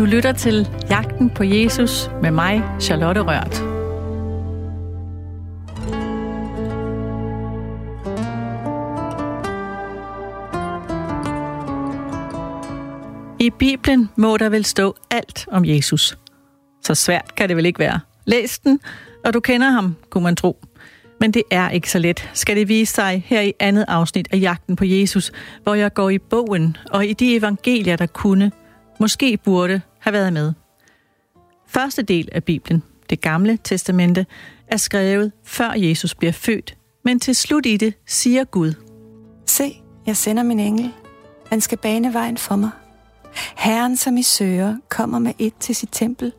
[0.00, 3.54] Du lytter til Jagten på Jesus med mig, Charlotte Rørt.
[13.40, 16.18] I Bibelen må der vel stå alt om Jesus.
[16.84, 18.00] Så svært kan det vel ikke være.
[18.26, 18.80] Læs den,
[19.24, 20.64] og du kender ham, kunne man tro.
[21.20, 24.40] Men det er ikke så let, skal det vise sig her i andet afsnit af
[24.40, 25.32] Jagten på Jesus,
[25.62, 28.52] hvor jeg går i bogen og i de evangelier, der kunne,
[29.00, 30.52] måske burde have været med.
[31.66, 34.26] Første del af Bibelen, det gamle testamente,
[34.68, 38.72] er skrevet før Jesus bliver født, men til slut i det siger Gud.
[39.46, 40.92] Se, jeg sender min engel.
[41.48, 42.70] Han skal bane vejen for mig.
[43.56, 46.32] Herren, som I søger, kommer med et til sit tempel.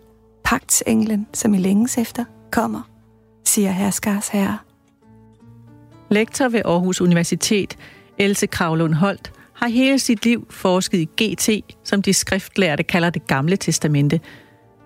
[0.43, 2.81] Pagtsenglen, som I længes efter, kommer,
[3.45, 4.57] siger herskars herre.
[6.09, 7.77] Lektor ved Aarhus Universitet,
[8.17, 11.49] Else Kravlund Holt, har hele sit liv forsket i GT,
[11.83, 14.19] som de skriftlærte kalder det gamle testamente.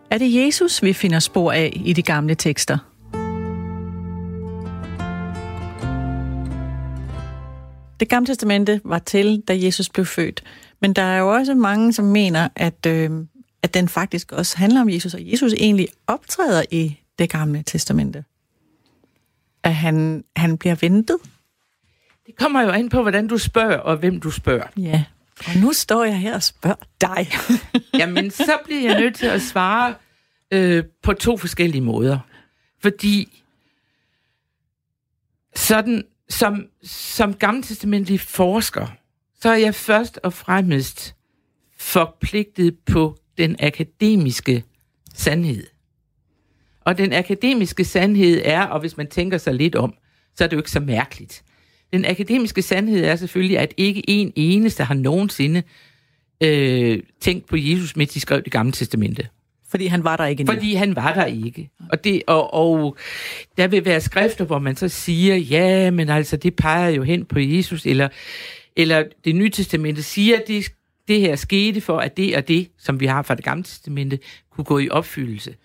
[0.10, 2.78] Er det Jesus, vi finder spor af i de gamle tekster?
[8.00, 10.44] Det gamle testamente var til, da Jesus blev født.
[10.82, 13.12] Men der er jo også mange, som mener, at, øh,
[13.64, 18.24] at den faktisk også handler om Jesus, og Jesus egentlig optræder i det gamle testamente.
[19.64, 21.18] At han, han bliver ventet.
[22.26, 24.68] Det kommer jo ind på, hvordan du spørger, og hvem du spørger.
[24.78, 25.04] Ja,
[25.48, 27.28] og nu står jeg her og spørger dig.
[28.00, 29.96] Jamen, så bliver jeg nødt til at svare
[30.52, 32.20] øh, på to forskellige måder.
[32.82, 33.44] Fordi
[35.56, 38.88] sådan, som, som gammeltestamentlig forsker,
[39.42, 41.16] så er jeg først og fremmest
[41.78, 44.64] forpligtet på den akademiske
[45.14, 45.68] sandhed.
[46.82, 49.94] Og den akademiske sandhed er, og hvis man tænker sig lidt om,
[50.36, 51.44] så er det jo ikke så mærkeligt.
[51.96, 55.64] Den akademiske sandhed er selvfølgelig, at ikke en eneste har nogensinde
[56.44, 59.28] øh, tænkt på Jesus, mens de skrev det gamle testamente.
[59.70, 60.54] Fordi han var der ikke endnu.
[60.54, 61.70] Fordi han var der ikke.
[61.90, 62.98] Og, det, og, og
[63.58, 67.26] der vil være skrifter, hvor man så siger, ja, men altså, det peger jo hen
[67.26, 68.10] på Jesus, eller,
[68.76, 70.66] eller det nye testamente siger, at det,
[71.08, 74.20] det her skete for, at det og det, som vi har fra det gamle testamente,
[74.52, 75.56] kunne gå i opfyldelse.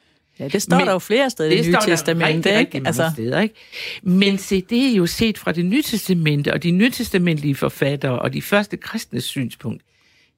[0.41, 2.87] Ja, det står Men, der jo flere steder i det nye testamente, rigtig, ikke?
[2.87, 3.11] Altså...
[3.15, 3.55] Steder, ikke?
[4.03, 8.33] Men se, det er jo set fra det nye testamente, og de nytestamentlige forfattere, og
[8.33, 9.83] de første kristne synspunkt.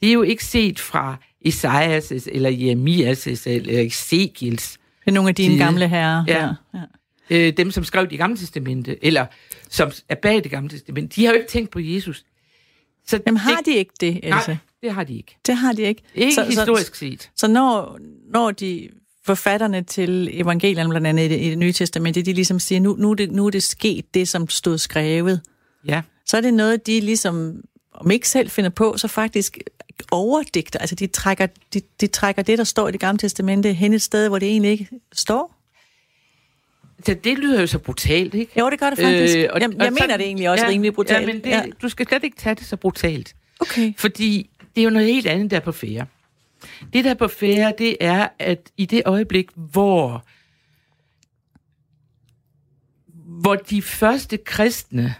[0.00, 4.72] Det er jo ikke set fra Esajas, eller Jeremias, eller Ezekiels.
[4.72, 6.24] Det er nogle af dine gamle herrer.
[6.28, 6.48] Ja.
[6.74, 6.80] ja.
[7.30, 9.26] Øh, dem, som skrev det gamle testamente, eller
[9.70, 12.24] som er bag det gamle testamente, de har jo ikke tænkt på Jesus.
[13.06, 14.48] Så Jamen har det, de ikke det, Else?
[14.48, 15.36] Nej, det har de ikke.
[15.46, 16.02] Det har de ikke.
[16.14, 17.30] Ikke så, historisk så, set.
[17.36, 17.98] Så når,
[18.32, 18.88] når de
[19.24, 22.96] forfatterne til evangelierne, blandt andet i det, i det nye testamente, de ligesom siger, nu,
[22.98, 25.40] nu, er det, nu er det sket, det som stod skrevet.
[25.86, 26.02] Ja.
[26.26, 27.62] Så er det noget, de ligesom,
[27.92, 29.58] om ikke selv finder på, så faktisk
[30.10, 30.78] overdigter.
[30.78, 34.02] Altså de trækker, de, de trækker det, der står i det gamle testamente, hen et
[34.02, 35.58] sted, hvor det egentlig ikke står.
[37.06, 38.60] Så det lyder jo så brutalt, ikke?
[38.60, 39.38] Jo, det gør det faktisk.
[39.38, 41.20] Øh, og, jeg, jeg og mener det egentlig også ja, rimelig brutalt.
[41.20, 41.64] Ja, men det, ja.
[41.82, 43.34] du skal slet ikke tage det så brutalt.
[43.60, 43.94] Okay.
[43.98, 46.06] Fordi det er jo noget helt andet, der er på færre.
[46.92, 50.24] Det, der er på færre, det er, at i det øjeblik, hvor
[53.42, 55.14] hvor de første kristne,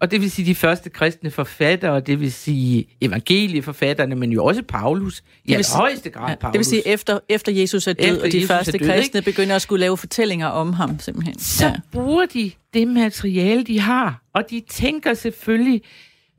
[0.00, 4.62] og det vil sige de første kristne forfattere, det vil sige evangelieforfatterne, men jo også
[4.62, 6.52] Paulus, i højeste grad ja, Paulus.
[6.52, 9.18] Det vil sige, efter, efter Jesus er død, efter og de Jesus første død, kristne
[9.18, 9.30] ikke?
[9.30, 11.38] begynder at skulle lave fortællinger om ham, simpelthen.
[11.38, 11.74] Så ja.
[11.92, 15.82] bruger de det materiale, de har, og de tænker selvfølgelig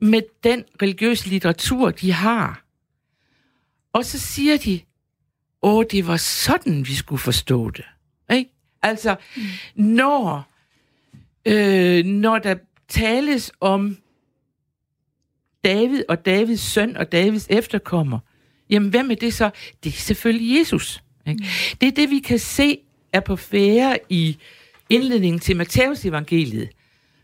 [0.00, 2.67] med den religiøse litteratur, de har.
[3.92, 4.80] Og så siger de,
[5.62, 7.84] åh, det var sådan, vi skulle forstå det.
[8.32, 8.50] Ikke?
[8.82, 9.42] Altså, mm.
[9.84, 10.48] når,
[11.44, 12.54] øh, når der
[12.88, 13.96] tales om
[15.64, 18.18] David og Davids søn og Davids efterkommer,
[18.70, 19.50] jamen hvem er det så?
[19.84, 21.02] Det er selvfølgelig Jesus.
[21.26, 21.42] Ikke?
[21.42, 21.76] Mm.
[21.80, 22.78] Det er det, vi kan se
[23.12, 24.38] er på færre i
[24.90, 26.68] indledningen til Matteus evangeliet,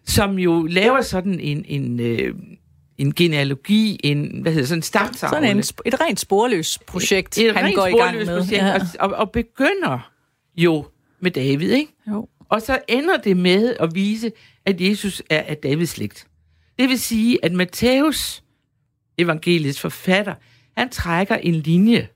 [0.04, 2.34] som jo laver sådan en, en øh,
[2.98, 5.36] en genealogi, en, hvad hedder sådan en stamtavle.
[5.36, 8.26] Sådan en, et rent sporløs projekt, et, et han går i gang med.
[8.26, 8.74] Projekt, ja.
[8.74, 10.10] og, og, og begynder
[10.56, 10.86] jo
[11.20, 11.92] med David, ikke?
[12.10, 12.28] Jo.
[12.48, 14.32] Og så ender det med at vise,
[14.66, 16.26] at Jesus er af Davids slægt.
[16.78, 18.42] Det vil sige, at Matthæus,
[19.18, 20.34] evangeliets forfatter,
[20.76, 22.08] han trækker en linje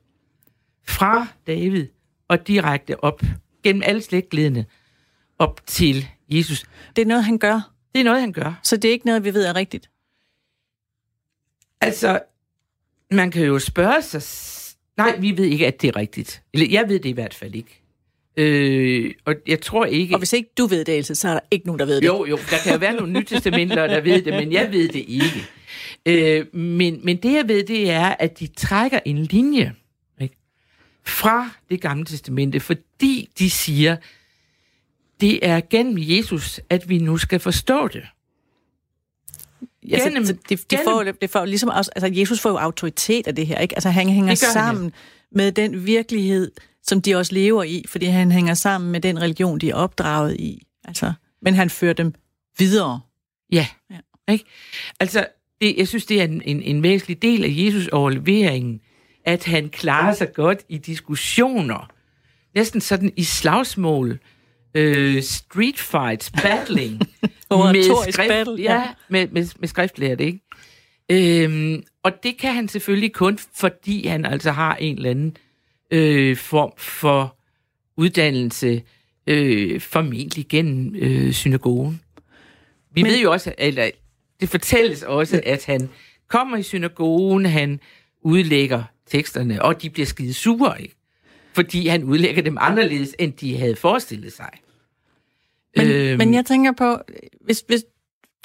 [0.86, 1.86] fra David
[2.28, 3.22] og direkte op,
[3.64, 4.66] gennem alle slægtledene,
[5.38, 6.64] op til Jesus.
[6.96, 7.72] Det er noget, han gør?
[7.94, 8.60] Det er noget, han gør.
[8.62, 9.90] Så det er ikke noget, vi ved er rigtigt?
[11.88, 12.20] Altså,
[13.10, 14.22] man kan jo spørge sig...
[14.96, 16.42] Nej, vi ved ikke, at det er rigtigt.
[16.54, 17.82] Eller jeg ved det i hvert fald ikke.
[18.36, 20.14] Øh, og jeg tror ikke...
[20.14, 22.06] Og hvis ikke du ved det, Else, så er der ikke nogen, der ved det.
[22.06, 25.04] Jo, jo, der kan jo være nogle nytestamenter, der ved det, men jeg ved det
[25.08, 25.46] ikke.
[26.06, 29.74] Øh, men, men det, jeg ved, det er, at de trækker en linje.
[30.20, 30.36] Ikke?
[31.08, 33.96] fra det gamle testamente, fordi de siger,
[35.20, 38.06] det er gennem Jesus, at vi nu skal forstå det.
[39.92, 42.56] Altså, Gennem- så de, de gennem- får, det får ligesom også, altså Jesus får jo
[42.56, 43.74] autoritet af det her, ikke?
[43.74, 44.92] Altså han hænger Det gør han, sammen
[45.32, 46.50] med den virkelighed,
[46.82, 50.36] som de også lever i, fordi han hænger sammen med den religion, de er opdraget
[50.36, 50.62] i.
[50.84, 51.12] Altså,
[51.42, 52.14] men han fører dem
[52.58, 53.00] videre.
[53.52, 53.66] Ja.
[53.90, 53.94] Ja.
[54.28, 54.32] ja.
[54.32, 54.44] Ikke?
[55.00, 55.26] Altså,
[55.60, 58.80] det, jeg synes, det er en, en, en væsentlig del af Jesus overleveringen,
[59.24, 61.90] at han klarer sig godt i diskussioner.
[62.54, 64.18] Næsten sådan i slagsmål.
[64.78, 67.00] Øh, street fights, battling.
[67.50, 68.74] Oratorisk battle, ja.
[68.74, 68.84] ja.
[69.08, 70.40] med, med, med skriftlært, ikke?
[71.10, 75.36] Øhm, og det kan han selvfølgelig kun, fordi han altså har en eller anden
[75.90, 77.36] øh, form for
[77.96, 78.82] uddannelse,
[79.26, 82.00] øh, formentlig gennem øh, synagogen.
[82.94, 83.90] Vi Men, ved jo også, eller
[84.40, 85.88] det fortælles også, at han
[86.28, 87.80] kommer i synagogen, han
[88.22, 90.94] udlægger teksterne, og de bliver skide sure, ikke?
[91.54, 94.50] Fordi han udlægger dem anderledes, end de havde forestillet sig.
[95.76, 96.18] Men, øhm.
[96.18, 96.98] men jeg tænker på,
[97.40, 97.84] hvis, hvis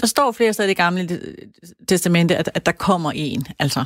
[0.01, 1.19] der står flere steder i det gamle
[1.87, 3.85] testamente, at, at der kommer en, altså.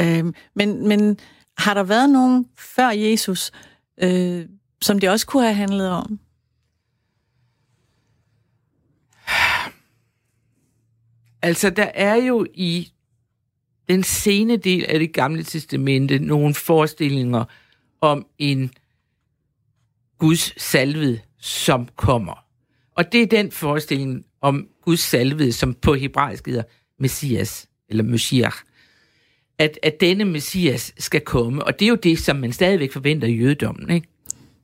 [0.00, 1.18] Øhm, men, men
[1.58, 3.52] har der været nogen før Jesus,
[3.98, 4.46] øh,
[4.82, 6.20] som det også kunne have handlet om?
[11.42, 12.92] Altså, der er jo i
[13.88, 17.44] den sene del af det gamle testamente nogle forestillinger
[18.00, 18.72] om en
[20.18, 22.45] Guds salvede, som kommer.
[22.96, 26.62] Og det er den forestilling om Guds salvede, som på hebraisk hedder
[26.98, 28.52] Messias, eller Messiah.
[29.58, 33.28] At, at denne Messias skal komme, og det er jo det, som man stadigvæk forventer
[33.28, 34.08] i jødedommen, ikke?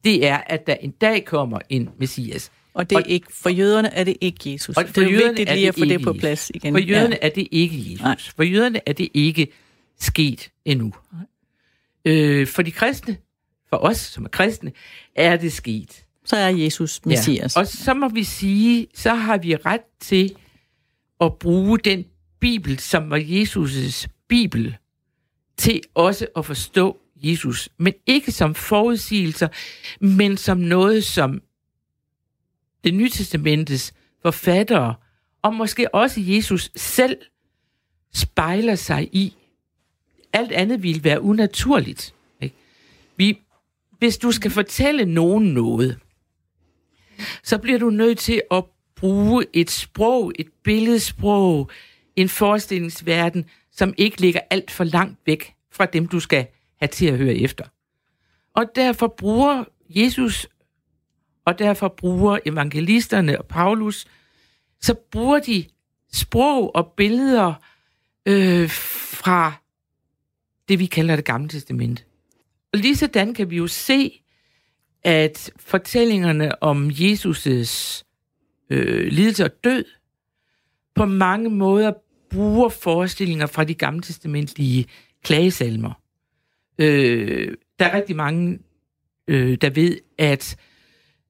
[0.04, 2.50] Det er, at der en dag kommer en Messias.
[2.74, 4.76] Og det er Og- ikke, for jøderne er det ikke Jesus.
[4.76, 6.50] Og det for er jo jøderne vigtigt er lige det at få det på plads
[6.54, 6.74] igen.
[6.74, 7.26] For jøderne Ja.
[7.26, 8.00] er det ikke Jesus.
[8.00, 8.16] Nej.
[8.36, 9.48] For jøderne er det ikke
[10.00, 10.92] sket endnu.
[12.04, 13.16] Øh, for de kristne,
[13.68, 14.72] for os som er kristne,
[15.16, 16.04] er det sket.
[16.24, 17.56] Så er Jesus Messias.
[17.56, 17.60] Ja.
[17.60, 20.34] Og så må vi sige, så har vi ret til
[21.20, 22.04] at bruge den
[22.40, 24.76] bibel, som var Jesus' bibel,
[25.56, 27.68] til også at forstå Jesus.
[27.78, 29.48] Men ikke som forudsigelser,
[30.00, 31.42] men som noget, som
[32.84, 34.94] det nye testamentes forfattere,
[35.42, 37.16] og måske også Jesus selv,
[38.14, 39.36] spejler sig i.
[40.32, 42.14] Alt andet ville være unaturligt.
[42.40, 42.56] Ikke?
[43.16, 43.38] Vi,
[43.98, 45.98] hvis du skal fortælle nogen noget,
[47.42, 48.64] så bliver du nødt til at
[48.96, 51.70] bruge et sprog, et billedsprog,
[52.16, 56.46] en forestillingsverden, som ikke ligger alt for langt væk fra dem, du skal
[56.76, 57.64] have til at høre efter.
[58.54, 60.48] Og derfor bruger Jesus,
[61.44, 64.06] og derfor bruger evangelisterne og Paulus,
[64.80, 65.64] så bruger de
[66.12, 67.54] sprog og billeder
[68.26, 69.52] øh, fra
[70.68, 72.06] det, vi kalder det gamle testament.
[72.72, 74.21] Og lige sådan kan vi jo se,
[75.04, 78.02] at fortællingerne om Jesus'
[78.70, 79.84] øh, lidelse og død
[80.94, 81.92] på mange måder
[82.30, 84.86] bruger forestillinger fra de gamle testamentlige
[85.24, 85.92] klagesalmer.
[86.78, 88.58] Øh, der er rigtig mange,
[89.28, 90.56] øh, der ved, at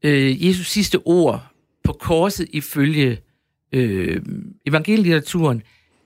[0.03, 1.47] øh, Jesus sidste ord
[1.85, 3.21] på korset ifølge
[3.73, 4.23] øh,
[4.67, 5.63] evangelielitteraturen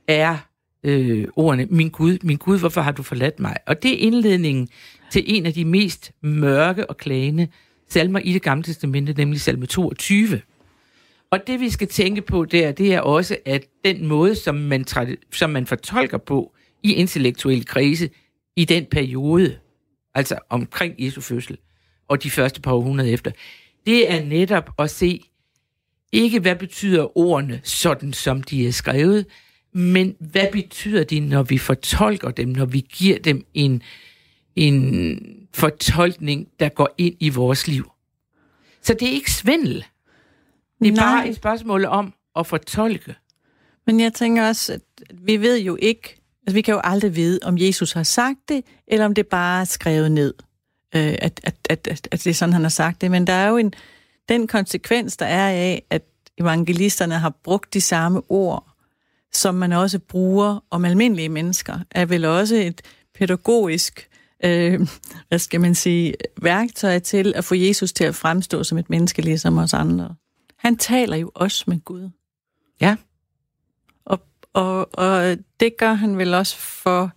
[0.09, 0.39] er
[0.87, 3.57] øh, ordene, min Gud, min Gud, hvorfor har du forladt mig?
[3.67, 4.69] Og det er indledningen
[5.11, 7.49] til en af de mest mørke og klagende
[7.89, 10.41] salmer i det gamle testamente, nemlig salme 22.
[11.31, 14.85] Og det vi skal tænke på der, det er også, at den måde, som man,
[15.33, 18.11] som man fortolker på i intellektuelle krise
[18.57, 19.59] i den periode,
[20.15, 21.59] altså omkring Jesu fødsel
[22.09, 23.31] og de første par århundreder efter,
[23.87, 25.21] det er netop at se,
[26.13, 29.27] ikke hvad betyder ordene sådan, som de er skrevet,
[29.77, 33.83] men hvad betyder de, når vi fortolker dem, når vi giver dem en,
[34.57, 37.91] en fortolkning, der går ind i vores liv.
[38.83, 39.85] Så det er ikke svindel.
[40.79, 41.05] Det er Nej.
[41.05, 43.15] bare et spørgsmål om at fortolke.
[43.87, 44.81] Men jeg tænker også, at
[45.15, 46.17] vi ved jo ikke,
[46.47, 49.61] altså vi kan jo aldrig vide, om Jesus har sagt det, eller om det bare
[49.61, 50.35] er skrevet ned,
[50.97, 53.11] øh, at, at, at, at, at det er sådan, han har sagt det.
[53.11, 53.73] Men der er jo en,
[54.29, 56.03] den konsekvens, der er af, at
[56.39, 58.76] evangelisterne har brugt de samme ord,
[59.37, 62.83] som man også bruger om almindelige mennesker, er vel også et
[63.15, 64.09] pædagogisk,
[64.45, 64.89] øh,
[65.29, 69.23] hvad skal man sige, værktøj til at få Jesus til at fremstå som et menneske
[69.23, 70.15] ligesom os andre.
[70.57, 72.11] Han taler jo også med Gud.
[72.81, 72.97] Ja.
[74.05, 74.21] Og,
[74.53, 77.13] og, og det gør han vel også for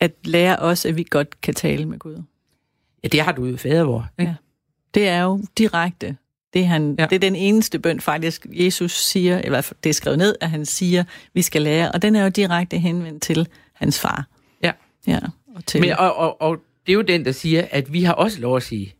[0.00, 2.22] at lære os, at vi godt kan tale med Gud.
[3.02, 4.08] Ja, det har du jo fader vor.
[4.18, 4.30] Ikke?
[4.30, 4.36] Ja.
[4.94, 6.16] Det er jo direkte.
[6.52, 7.06] Det er, han, ja.
[7.06, 10.34] Det er den eneste bøn, faktisk, Jesus siger, i hvert fald det er skrevet ned,
[10.40, 14.24] at han siger, vi skal lære, og den er jo direkte henvendt til hans far.
[14.62, 14.72] Ja.
[15.06, 15.18] Ja,
[15.56, 18.12] og til, Men, og, og, og det er jo den, der siger, at vi har
[18.12, 18.94] også lov at sige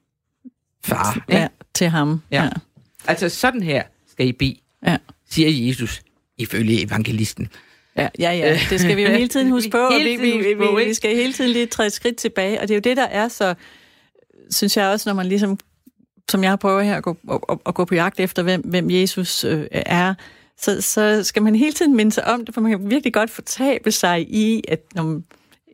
[0.84, 1.24] far.
[1.28, 2.22] Ja, til ham.
[2.30, 2.44] Ja.
[2.44, 2.50] Ja.
[3.06, 4.96] Altså sådan her skal I bede, Ja.
[5.30, 6.02] siger Jesus
[6.38, 7.48] ifølge evangelisten.
[7.96, 8.58] Ja, ja, ja.
[8.70, 10.84] Det skal vi jo hele tiden huske på, og vi, vi, vi, ikke?
[10.86, 13.04] vi skal hele tiden lige træde et skridt tilbage, og det er jo det, der
[13.06, 13.54] er så,
[14.50, 15.58] synes jeg også, når man ligesom,
[16.28, 19.44] som jeg prøver her at gå, at, at gå på jagt efter, hvem, hvem Jesus
[19.44, 20.14] øh, er,
[20.60, 23.30] så, så skal man hele tiden minde sig om det, for man kan virkelig godt
[23.30, 25.20] fortabe sig i, at når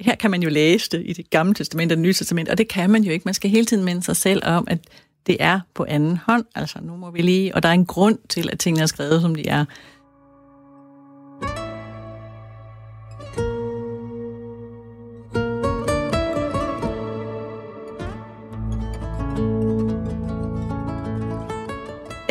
[0.00, 2.58] her kan man jo læse det i det gamle testament og det nye testament, og
[2.58, 3.24] det kan man jo ikke.
[3.24, 4.78] Man skal hele tiden minde sig selv om, at
[5.26, 6.44] det er på anden hånd.
[6.54, 7.54] Altså, nu må vi lige...
[7.54, 9.64] Og der er en grund til, at tingene er skrevet, som de er.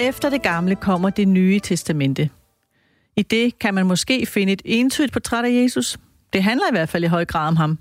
[0.03, 2.29] Efter det gamle kommer det nye testamente.
[3.15, 5.97] I det kan man måske finde et entydigt portræt af Jesus.
[6.33, 7.79] Det handler i hvert fald i høj grad om ham.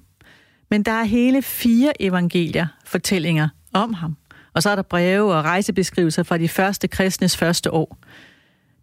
[0.70, 4.16] Men der er hele fire evangelier, fortællinger om ham.
[4.54, 7.98] Og så er der breve og rejsebeskrivelser fra de første kristnes første år.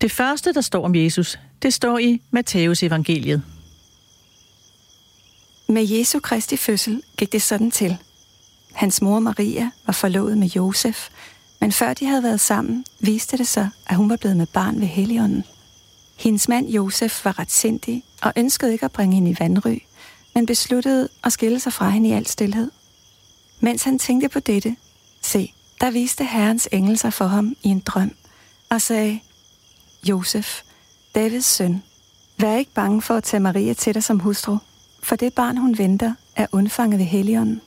[0.02, 3.42] Det første, der står om Jesus, det står i Matteus evangeliet.
[5.70, 7.98] Med Jesu Kristi fødsel gik det sådan til.
[8.74, 11.10] Hans mor Maria var forlovet med Josef,
[11.60, 14.80] men før de havde været sammen, viste det sig, at hun var blevet med barn
[14.80, 15.44] ved Helligånden.
[16.18, 19.78] Hendes mand Josef var ret sindig og ønskede ikke at bringe hende i vandry,
[20.36, 22.72] men besluttede at skille sig fra hende i al stillhed.
[23.60, 24.76] Mens han tænkte på dette,
[25.22, 28.12] se, der viste Herrens engel sig for ham i en drøm
[28.70, 29.20] og sagde,
[30.04, 30.62] Josef,
[31.16, 31.84] Davids søn,
[32.38, 34.58] vær ikke bange for at tage Maria til dig som hustru,
[35.04, 37.62] for det barn, hun venter, er undfanget ved Helligånden.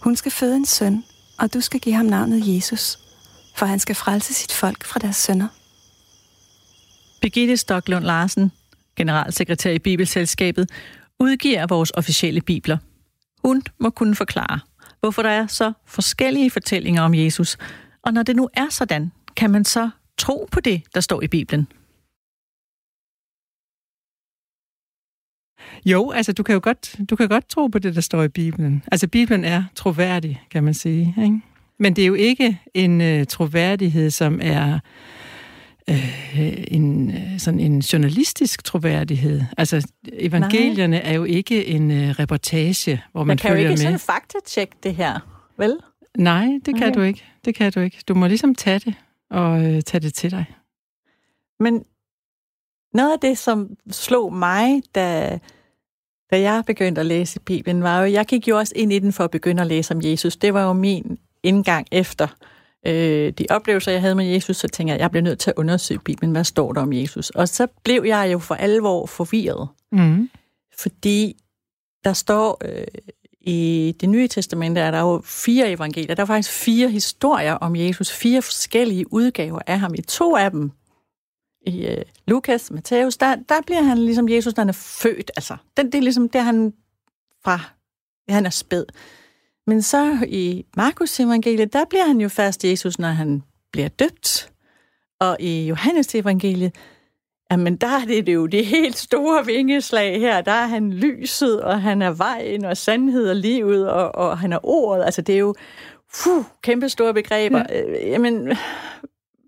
[0.00, 1.04] Hun skal føde en søn,
[1.38, 2.98] og du skal give ham navnet Jesus,
[3.56, 5.48] for han skal frelse sit folk fra deres sønner.
[7.20, 8.52] Birgitte Stoklund Larsen,
[8.96, 10.70] generalsekretær i Bibelselskabet,
[11.18, 12.78] udgiver vores officielle bibler.
[13.44, 14.60] Hun må kunne forklare,
[15.00, 17.56] hvorfor der er så forskellige fortællinger om Jesus.
[18.02, 21.28] Og når det nu er sådan, kan man så tro på det, der står i
[21.28, 21.68] Bibelen?
[25.84, 28.28] Jo, altså du kan jo godt, du kan godt tro på det, der står i
[28.28, 28.82] Bibelen.
[28.92, 31.14] Altså Bibelen er troværdig, kan man sige.
[31.18, 31.40] Ikke?
[31.78, 34.78] Men det er jo ikke en øh, troværdighed, som er
[35.90, 39.42] øh, en, øh, sådan en journalistisk troværdighed.
[39.58, 41.10] Altså evangelierne Nej.
[41.10, 43.76] er jo ikke en øh, reportage, hvor man, Man kan jo ikke med.
[43.76, 45.18] sådan faktatjekke det her,
[45.58, 45.76] vel?
[46.18, 46.94] Nej, det kan Okay.
[46.94, 47.24] du ikke.
[47.44, 47.98] Det kan du ikke.
[48.08, 48.94] Du må ligesom tage det
[49.30, 50.44] og øh, tage det til dig.
[51.60, 51.84] Men
[52.94, 55.38] noget af det, som slog mig, da,
[56.32, 59.12] da jeg begyndte at læse Bibelen, var jo, jeg gik jo også ind i den
[59.12, 60.36] for at begynde at læse om Jesus.
[60.36, 62.28] Det var jo min indgang efter
[62.86, 65.50] øh, de oplevelser, jeg havde med Jesus, så tænkte jeg, at jeg bliver nødt til
[65.50, 66.32] at undersøge Bibelen.
[66.32, 67.30] Hvad står der om Jesus?
[67.30, 70.30] Og så blev jeg jo for alvor forvirret, Mm.
[70.78, 71.36] fordi
[72.04, 72.86] der står øh,
[73.40, 76.14] i det nye testamente, er der jo fire evangelier.
[76.14, 79.94] Der er faktisk fire historier om Jesus, fire forskellige udgaver af ham.
[79.94, 80.70] I to af dem,
[81.66, 85.30] i øh, Lukas, Matthæus, der, der bliver han ligesom Jesus, når han er født.
[85.36, 86.72] Altså, den, det er ligesom, der han
[87.44, 87.60] fra,
[88.28, 88.84] han er spæd.
[89.66, 93.42] Men så i Markus evangeliet, der bliver han jo først Jesus, når han
[93.72, 94.52] bliver døbt.
[95.20, 96.74] Og i Johannes evangeliet,
[97.50, 100.40] jamen der er det jo det helt store vingeslag her.
[100.40, 104.52] Der er han lyset, og han er vejen og sandhed og livet, og, og han
[104.52, 105.04] er ordet.
[105.04, 105.54] Altså det er jo
[106.14, 107.62] fuh, kæmpe store begreber.
[107.68, 108.06] Ja.
[108.06, 108.46] Jamen,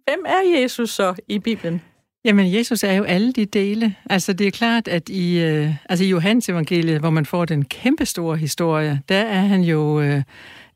[0.04, 1.82] hvem er Jesus så i Bibelen?
[2.24, 3.94] Jamen, Jesus er jo alle de dele.
[4.10, 7.64] Altså, det er klart, at i, øh, altså, i Johannes evangeliet, hvor man får den
[7.64, 10.22] kæmpe store historie, der er han jo, øh,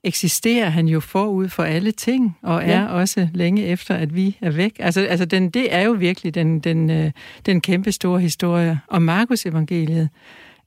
[0.04, 2.86] eksisterer han jo forud for alle ting, og er Ja.
[2.86, 4.72] også længe efter, at vi er væk.
[4.78, 7.10] Altså, altså den, det er jo virkelig den, den, øh,
[7.46, 8.80] den kæmpe store historie.
[8.88, 10.08] Og Markus evangeliet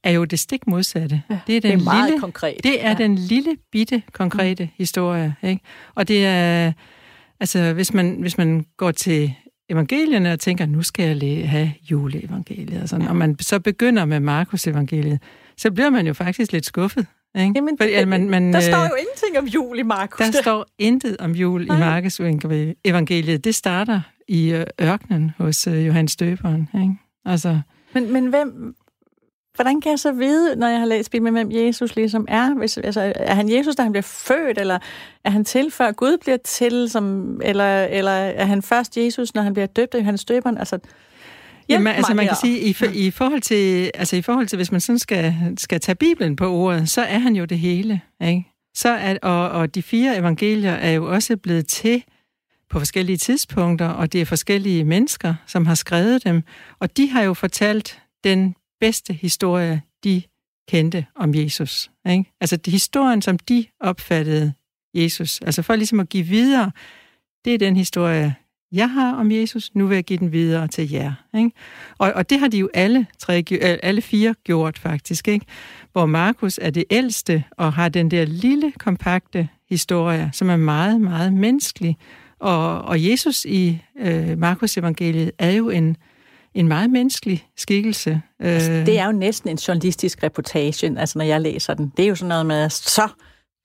[0.03, 1.21] er jo det stik modsatte.
[1.29, 2.55] Ja, det er den det er meget lille, konkret.
[2.63, 2.95] Det er ja.
[2.95, 4.69] den lille, bitte, konkrete mm.
[4.77, 5.35] historie.
[5.43, 5.61] Ikke?
[5.95, 6.71] Og det er,
[7.39, 9.33] altså, hvis man, hvis man går til
[9.69, 14.19] evangelierne og tænker, nu skal jeg have juleevangeliet, og, sådan, og man så begynder med
[14.19, 15.19] Markus evangeliet,
[15.57, 17.07] så bliver man jo faktisk lidt skuffet.
[17.35, 17.51] Ikke?
[17.55, 20.25] Jamen, Fordi, at man, man, der står øh, jo ingenting om jul i Markus.
[20.25, 21.77] der står intet om jul Nej.
[21.77, 22.19] i Markus
[22.85, 23.43] evangeliet.
[23.43, 26.69] Det starter i øh, ørkenen hos øh, Johannes Døberen.
[26.73, 26.93] Ikke?
[27.25, 27.59] Altså,
[27.93, 28.75] Men, men hvem,
[29.55, 32.53] hvordan kan jeg så vide, når jeg har læst Bibelen, hvem Jesus ligesom er?
[32.53, 34.79] Hvis, altså, er han Jesus, da han bliver født, eller
[35.23, 39.41] er han til, før Gud bliver til, som, eller, eller er han først Jesus, når
[39.41, 40.57] han bliver døbt af Johannes Døberen?
[40.57, 40.79] Altså,
[41.67, 44.55] hjælp Jamen, altså man kan sige, i, for, i forhold til, altså i forhold til,
[44.55, 48.01] hvis man sådan skal, skal tage Bibelen på ordet, så er han jo det hele,
[48.21, 48.45] ikke?
[48.75, 52.03] Så er, og, og de fire evangelier er jo også blevet til
[52.69, 56.43] på forskellige tidspunkter, og det er forskellige mennesker, som har skrevet dem,
[56.79, 60.21] og de har jo fortalt den bedste historie, de
[60.67, 61.91] kendte om Jesus.
[62.09, 62.31] Ikke?
[62.41, 64.53] Altså det historien, som de opfattede
[64.93, 65.41] Jesus.
[65.41, 66.71] Altså for ligesom at give videre,
[67.45, 68.35] det er den historie,
[68.71, 71.13] jeg har om Jesus, nu vil jeg give den videre til jer.
[71.37, 71.51] Ikke?
[71.97, 73.43] Og, og det har de jo alle, tre,
[73.83, 75.45] alle fire gjort faktisk, ikke?
[75.91, 81.01] hvor Markus er det ældste og har den der lille, kompakte historie, som er meget,
[81.01, 81.97] meget menneskelig.
[82.39, 85.97] Og, og Jesus i øh, Markus evangeliet er jo en,
[86.55, 88.21] en meget menneskelig skikkelse.
[88.39, 91.93] Altså, det er jo næsten en journalistisk reportage, altså når jeg læser den.
[91.97, 93.07] Det er jo sådan noget med, så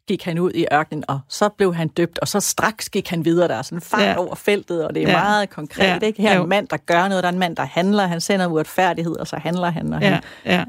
[0.08, 3.24] gik han ud i ørkenen, og så blev han døbt, og så straks gik han
[3.24, 3.48] videre.
[3.48, 4.18] Der er sådan fart ja.
[4.18, 5.22] over feltet, og det er ja.
[5.22, 6.02] meget konkret.
[6.02, 6.06] Ja.
[6.06, 6.22] Ikke?
[6.22, 8.46] Her er en mand, der gør noget, der er en mand, der handler, han sender
[8.46, 9.92] uretfærdighed, og så handler han.
[9.92, 10.10] Og ja.
[10.10, 10.22] han...
[10.44, 10.64] Ja.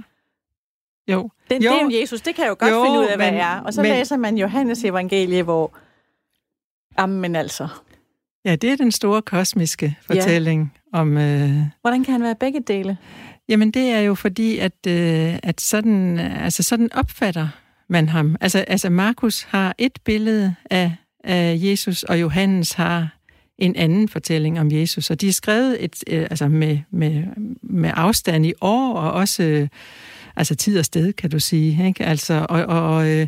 [1.08, 1.30] Jo.
[1.50, 1.72] Den, jo.
[1.72, 3.60] Det jo Jesus, det kan jeg jo godt jo, finde ud af, hvad men, er.
[3.60, 5.74] Og så men, læser man Johannes evangelie, hvor...
[7.00, 7.68] Jamen altså...
[8.46, 10.74] Ja, det er den store kosmiske fortælling.
[10.94, 11.18] Om...
[11.18, 11.52] Øh...
[11.82, 12.98] Hvordan kan han være begge dele?
[13.50, 17.48] Jamen, det er jo fordi, at, øh, at sådan, altså sådan opfatter
[17.90, 18.36] man ham.
[18.42, 23.18] Altså, altså Markus har et billede af, af Jesus, og Johannes har
[23.58, 25.10] en anden fortælling om Jesus.
[25.10, 27.24] Og de er skrevet et, øh, altså med, med,
[27.64, 29.68] med afstand i år, og også øh,
[30.36, 31.88] altså tid og sted, kan du sige.
[31.88, 32.06] Ikke?
[32.06, 33.28] Altså, og, og øh,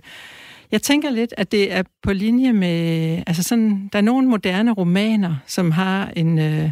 [0.71, 4.71] jeg tænker lidt, at det er på linje med, altså sådan, der er nogle moderne
[4.71, 6.71] romaner, som har en, øh,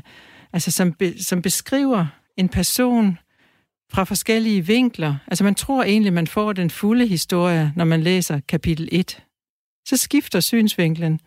[0.53, 2.05] altså som, be, som beskriver
[2.38, 3.17] en person,
[3.91, 5.15] fra forskellige vinkler.
[5.27, 9.24] Altså man tror egentlig, man får den fulde historie, når man læser kapitel 1.
[9.88, 11.20] Så skifter synsvinklen,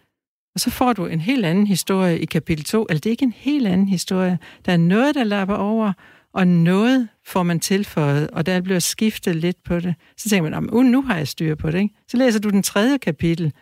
[0.54, 2.86] og så får du en helt anden historie i kapitel 2.
[2.88, 4.38] Eller det er ikke en helt anden historie.
[4.66, 5.92] Der er noget, der lapper over,
[6.34, 9.94] og noget får man tilføjet, og der bliver skiftet lidt på det.
[10.16, 11.78] Så tænker man, uh, nu har jeg styr på det.
[11.78, 11.94] Ikke?
[12.08, 13.52] Så læser du den tredje kapitel,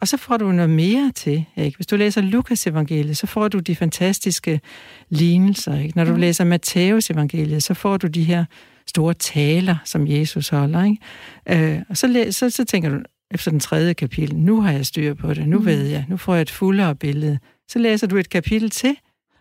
[0.00, 1.44] og så får du noget mere til.
[1.56, 1.76] Ikke?
[1.76, 4.60] Hvis du læser Lukas evangeliet, så får du de fantastiske
[5.08, 5.78] lignelser.
[5.78, 5.96] Ikke?
[5.96, 6.20] Når du mm.
[6.20, 8.44] læser Matthæus evangeliet, så får du de her
[8.86, 10.84] store taler, som Jesus holder.
[10.84, 11.74] Ikke?
[11.74, 12.98] Øh, og så, så, så tænker du,
[13.30, 15.66] efter den tredje kapitel, nu har jeg styr på det, nu mm.
[15.66, 17.38] ved jeg, nu får jeg et fuldere billede.
[17.68, 18.96] Så læser du et kapitel til,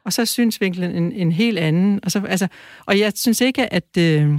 [0.05, 1.99] og så synes vinklen en, en helt anden.
[2.03, 2.47] Og, så, altså,
[2.85, 3.97] og jeg synes ikke, at...
[3.97, 4.37] Øh,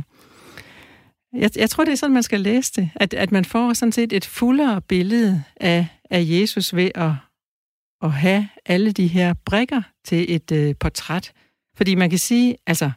[1.32, 2.90] jeg, jeg tror, det er sådan, man skal læse det.
[2.94, 7.10] At, at man får sådan set et fuldere billede af, af Jesus ved at,
[8.02, 11.32] at have alle de her brikker til et øh, portræt.
[11.76, 12.90] Fordi man kan sige, altså,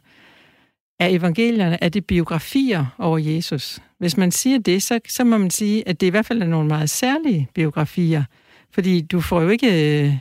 [1.00, 3.78] er evangelierne, er det biografier over Jesus?
[3.98, 6.46] Hvis man siger det, så, så må man sige, at det i hvert fald er
[6.46, 8.24] nogle meget særlige biografier.
[8.72, 10.02] Fordi du får jo ikke...
[10.06, 10.14] Øh,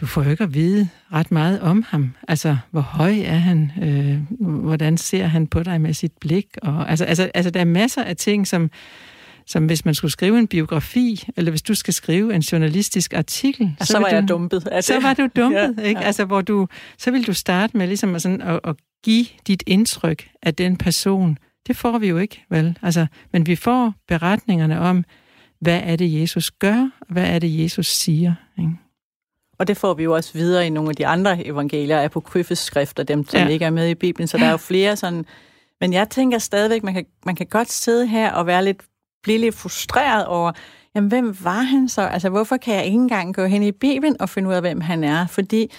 [0.00, 2.14] du får jo ikke at vide ret meget om ham.
[2.28, 3.72] Altså, hvor høj er han?
[3.82, 6.46] Øh, hvordan ser han på dig med sit blik?
[6.62, 8.70] Og, altså, altså, altså, der er masser af ting, som,
[9.46, 13.76] som hvis man skulle skrive en biografi, eller hvis du skal skrive en journalistisk artikel,
[13.80, 14.68] ja, så, så var du, jeg dumpet.
[14.72, 14.92] Altså.
[14.92, 16.00] Så var du dumpet, ja, ikke?
[16.00, 16.06] Ja.
[16.06, 20.28] Altså, hvor du, så vil du starte med ligesom sådan at, at give dit indtryk
[20.42, 21.38] af den person.
[21.66, 22.78] Det får vi jo ikke, vel?
[22.82, 25.04] Altså, men vi får beretningerne om,
[25.60, 28.70] hvad er det, Jesus gør, og hvad er det, Jesus siger, ikke?
[29.58, 33.02] Og det får vi jo også videre i nogle af de andre evangelier, apokryfes skrifter,
[33.02, 33.48] dem som ja.
[33.48, 35.26] ikke er med i Bibelen, så der er jo flere sådan...
[35.80, 38.82] Men jeg tænker stadigvæk, man kan, man kan godt sidde her og være lidt,
[39.22, 40.52] blive lidt frustreret over,
[40.94, 42.02] jamen hvem var han så?
[42.02, 44.80] Altså hvorfor kan jeg ikke engang gå hen i Bibelen og finde ud af, hvem
[44.80, 45.26] han er?
[45.26, 45.70] Fordi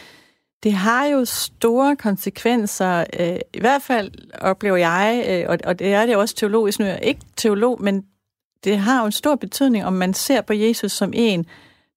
[0.63, 4.11] det har jo store konsekvenser, øh, i hvert fald
[4.41, 7.81] oplever jeg, øh, og, og det er det også teologisk nu, jeg er ikke teolog,
[7.81, 8.03] men
[8.63, 11.45] det har jo en stor betydning, om man ser på Jesus som en,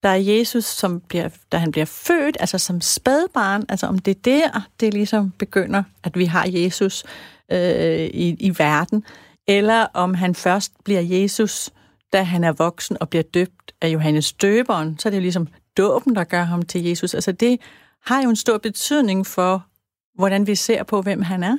[0.03, 4.11] der er Jesus, som bliver, da han bliver født, altså som spædbarn, altså om det
[4.11, 7.05] er der, det ligesom begynder, at vi har Jesus
[7.53, 9.05] øh, i, i verden,
[9.49, 11.71] eller om han først bliver Jesus,
[12.13, 15.49] da han er voksen og bliver døbt af Johannes døberen, så er det jo ligesom
[15.77, 17.15] dåben, der gør ham til Jesus.
[17.15, 17.61] Altså det
[18.07, 19.67] har jo en stor betydning for,
[20.15, 21.59] hvordan vi ser på, hvem han er.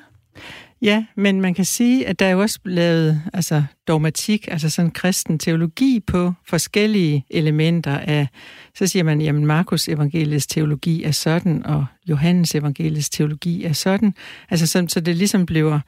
[0.82, 4.92] Ja, men man kan sige, at der er jo også lavet altså, dogmatik, altså sådan
[4.92, 8.28] kristen teologi på forskellige elementer af,
[8.76, 14.14] så siger man, jamen Markus evangeliets teologi er sådan, og Johannes evangeliets teologi er sådan.
[14.50, 15.80] Altså så, så det ligesom bliver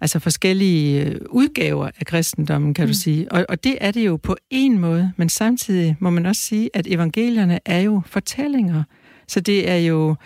[0.00, 2.88] altså forskellige øh, udgaver af kristendommen, kan mm.
[2.88, 3.32] du sige.
[3.32, 6.70] Og, og det er det jo på en måde, men samtidig må man også sige,
[6.74, 8.82] at evangelierne er jo fortællinger.
[9.28, 10.16] Så det er jo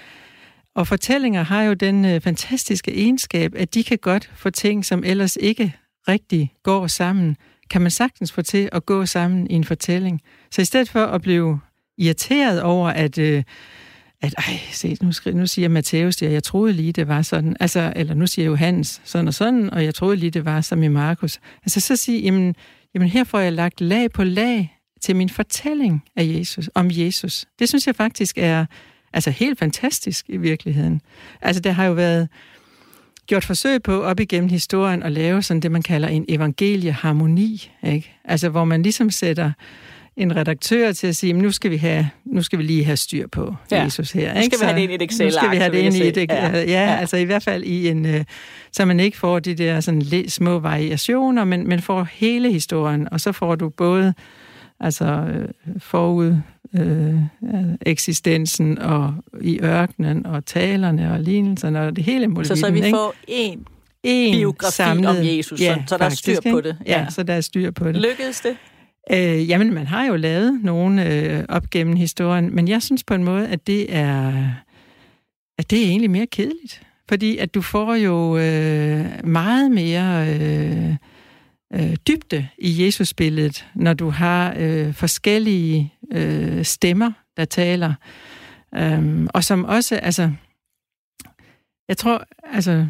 [0.77, 5.05] og fortællinger har jo den øh, fantastiske egenskab, at de kan godt få ting, som
[5.05, 5.75] ellers ikke
[6.09, 7.37] rigtig går sammen,
[7.71, 10.21] kan man sagtens få til at gå sammen i en fortælling.
[10.51, 11.61] Så i stedet for at blive
[11.99, 13.43] irriteret over, at, øh,
[14.21, 17.23] at ej, se, nu, skri, nu siger Matthæus det, og jeg troede lige, det var
[17.23, 20.61] sådan, altså, eller nu siger Johannes sådan og sådan, og jeg troede lige, det var
[20.61, 21.41] som i Markus.
[21.63, 22.55] Altså så sige, jamen,
[22.95, 27.47] jamen her får jeg lagt lag på lag til min fortælling af Jesus, om Jesus.
[27.59, 28.67] Det synes jeg faktisk er,
[29.17, 31.01] altså helt fantastisk i virkeligheden.
[31.43, 32.29] Altså, der har jo været
[33.27, 38.13] gjort forsøg på op igennem historien at lave sådan det, man kalder en evangelieharmoni, ikke?
[38.25, 39.53] Altså, hvor man ligesom sætter
[40.17, 43.27] en redaktør til at sige, nu skal vi have, nu skal vi lige have styr
[43.33, 43.83] på Ja.
[43.83, 44.35] Jesus her.
[44.35, 45.95] Nu skal vi have det ind i et Excel-ark, Nu skal vi have det ind
[45.95, 46.97] i et, ja, Ja.
[47.01, 48.25] altså i hvert fald i en, øh,
[48.73, 53.21] så man ikke får de der sådan små variationer, men, men får hele historien, og
[53.21, 54.15] så får du både
[54.81, 55.49] altså øh,
[55.79, 56.37] forud
[56.75, 57.15] øh,
[57.87, 62.57] eksistensen og i ørkenen og talerne og lignelserne og det hele Så, muligheden.
[62.61, 62.91] så vi ikke?
[62.91, 63.67] får en
[64.03, 66.77] en biografi om Jesus, så- så der er styr på det.
[66.87, 66.93] Ja.
[66.93, 67.01] Ja.
[67.03, 67.97] ja, så der er styr på det.
[67.97, 68.57] Lykkedes det?
[69.13, 73.15] Øh, jamen, man har jo lavet nogle øh, op gennem historien, men jeg synes på
[73.15, 74.33] en måde, at det er,
[75.59, 76.83] at det er egentlig mere kedeligt.
[77.09, 80.95] Fordi at du får jo øh, meget mere øh,
[81.73, 87.95] øh, dybde i Jesus-billedet, når du har øh, forskellige øh, stemmer, der taler.
[88.75, 90.33] Øhm, og som også, altså,
[91.89, 92.87] jeg tror, altså,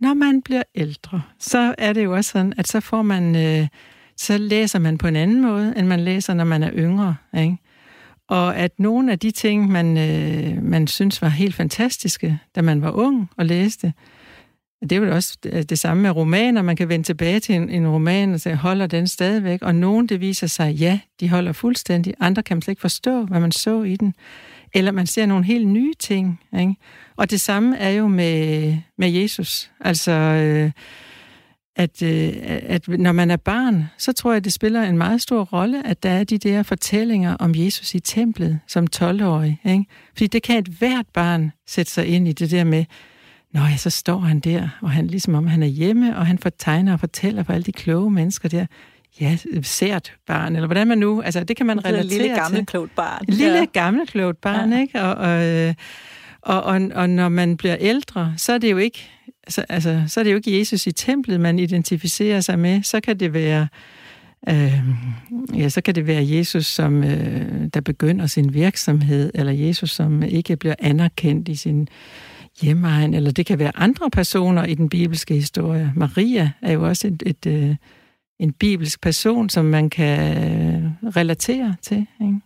[0.00, 3.68] når man bliver ældre, så er det jo også sådan, at så får man, øh,
[4.16, 7.56] så læser man på en anden måde, end man læser, når man er yngre, ikke?
[8.28, 12.82] Og at nogle af de ting, man, øh, man synes var helt fantastiske, da man
[12.82, 13.92] var ung og læste,
[14.82, 16.62] det er vel også øh, det samme med romaner.
[16.62, 19.62] Man kan vende tilbage til en, en roman og sige, holder den stadigvæk?
[19.62, 22.14] Og nogen, det viser sig, ja, de holder fuldstændig.
[22.20, 24.14] Andre kan man slet ikke forstå, hvad man så i den.
[24.74, 26.40] Eller man ser nogle helt nye ting.
[26.60, 26.74] Ikke?
[27.16, 29.70] Og det samme er jo med, med Jesus.
[29.80, 30.70] Altså, øh,
[31.76, 35.44] at, øh, at når man er barn, så tror jeg, det spiller en meget stor
[35.44, 39.60] rolle, at der er de der fortællinger om Jesus i templet som 12-årig.
[39.64, 39.84] Ikke?
[40.08, 42.84] Fordi det kan et hvert barn sætte sig ind i det der med,
[43.52, 46.38] Nå ja, så står han der, og han ligesom om han er hjemme, og han
[46.38, 48.66] fortegner og fortæller for alle de kloge mennesker der.
[49.20, 51.22] Ja, sært barn, eller hvordan man nu...
[51.22, 52.34] Altså, det kan man er relatere lille til.
[52.36, 53.24] gammelt klogt barn.
[53.28, 53.64] Lille Ja.
[53.72, 54.76] gammelt klogt barn, Ja.
[54.76, 54.82] ja.
[54.82, 55.00] ikke?
[55.02, 55.74] Og, og, øh,
[56.42, 59.08] og, og, og når man bliver ældre, så er det jo ikke,
[59.46, 62.82] altså, altså, så er det jo ikke Jesus i templet, man identificerer sig med.
[62.82, 63.68] Så kan det være,
[64.48, 64.80] øh,
[65.58, 70.22] ja, så kan det være Jesus, som øh, der begynder sin virksomhed, eller Jesus, som
[70.22, 71.88] ikke bliver anerkendt i sin
[72.60, 75.92] hjemmeegn, eller det kan være andre personer i den bibelske historie.
[75.96, 77.76] Maria er jo også et, et, øh,
[78.38, 82.06] en bibelsk person, som man kan øh, relatere til.
[82.20, 82.40] Ikke?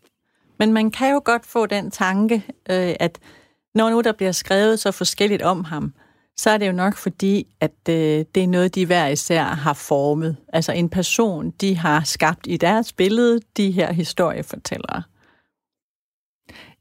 [0.59, 2.35] Men man kan jo godt få den tanke,
[2.71, 3.19] øh, at
[3.75, 5.93] når nu der bliver skrevet så forskelligt om ham,
[6.37, 9.73] så er det jo nok fordi, at øh, det er noget, de hver især har
[9.73, 10.37] formet.
[10.53, 15.03] Altså en person, de har skabt i deres billede, de her historiefortællere.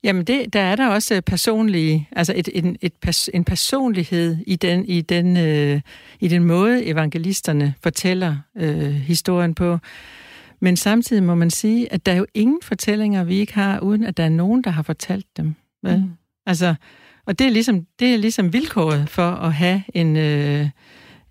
[0.05, 4.55] Jamen, det, der er der også personlige, altså et, en, et, pers, en personlighed i
[4.55, 5.81] den, i, den, øh,
[6.19, 9.77] i den måde, evangelisterne fortæller øh, historien på.
[10.59, 14.03] Men samtidig må man sige, at der er jo ingen fortællinger, vi ikke har, uden
[14.03, 15.55] at der er nogen, der har fortalt dem.
[15.83, 15.97] Vel?
[15.97, 16.11] Mm.
[16.45, 16.75] Altså,
[17.25, 20.69] og det er, ligesom, det er ligesom vilkåret for at have en, øh,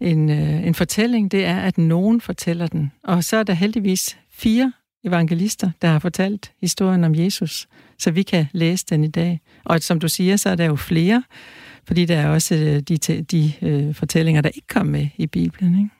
[0.00, 2.92] en, øh, en fortælling, det er, at nogen fortæller den.
[3.04, 4.72] Og så er der heldigvis fire
[5.04, 9.40] evangelister, der har fortalt historien om Jesus, så vi kan læse den i dag.
[9.64, 11.22] Og som du siger, så er der jo flere,
[11.86, 15.78] fordi der er også øh, de, de øh, fortællinger, der ikke kom med i Bibelen.
[15.78, 15.90] Ikke?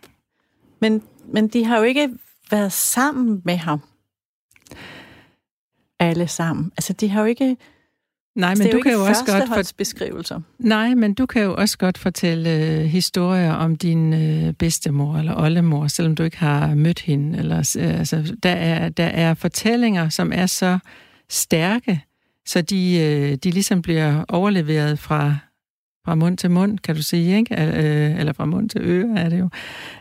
[0.81, 1.03] Men,
[1.33, 2.09] men de har jo ikke
[2.51, 3.81] været sammen med ham.
[5.99, 6.73] Alle sammen.
[6.77, 7.57] Altså, de har jo ikke...
[8.37, 10.41] Nej, altså, men det er du kan jo også godt for, førsteholdsbeskrivelser.
[10.59, 15.41] nej, men du kan jo også godt fortælle øh, historier om din øh, bedstemor eller
[15.41, 17.39] oldemor, selvom du ikke har mødt hende.
[17.39, 20.79] Eller, øh, altså, der, er, der er fortællinger, som er så
[21.31, 22.01] stærke,
[22.47, 25.37] så de, øh, de ligesom bliver overleveret fra,
[26.05, 27.55] fra mund til mund, kan du sige, ikke?
[27.55, 29.49] Øh, eller fra mund til øre er det jo.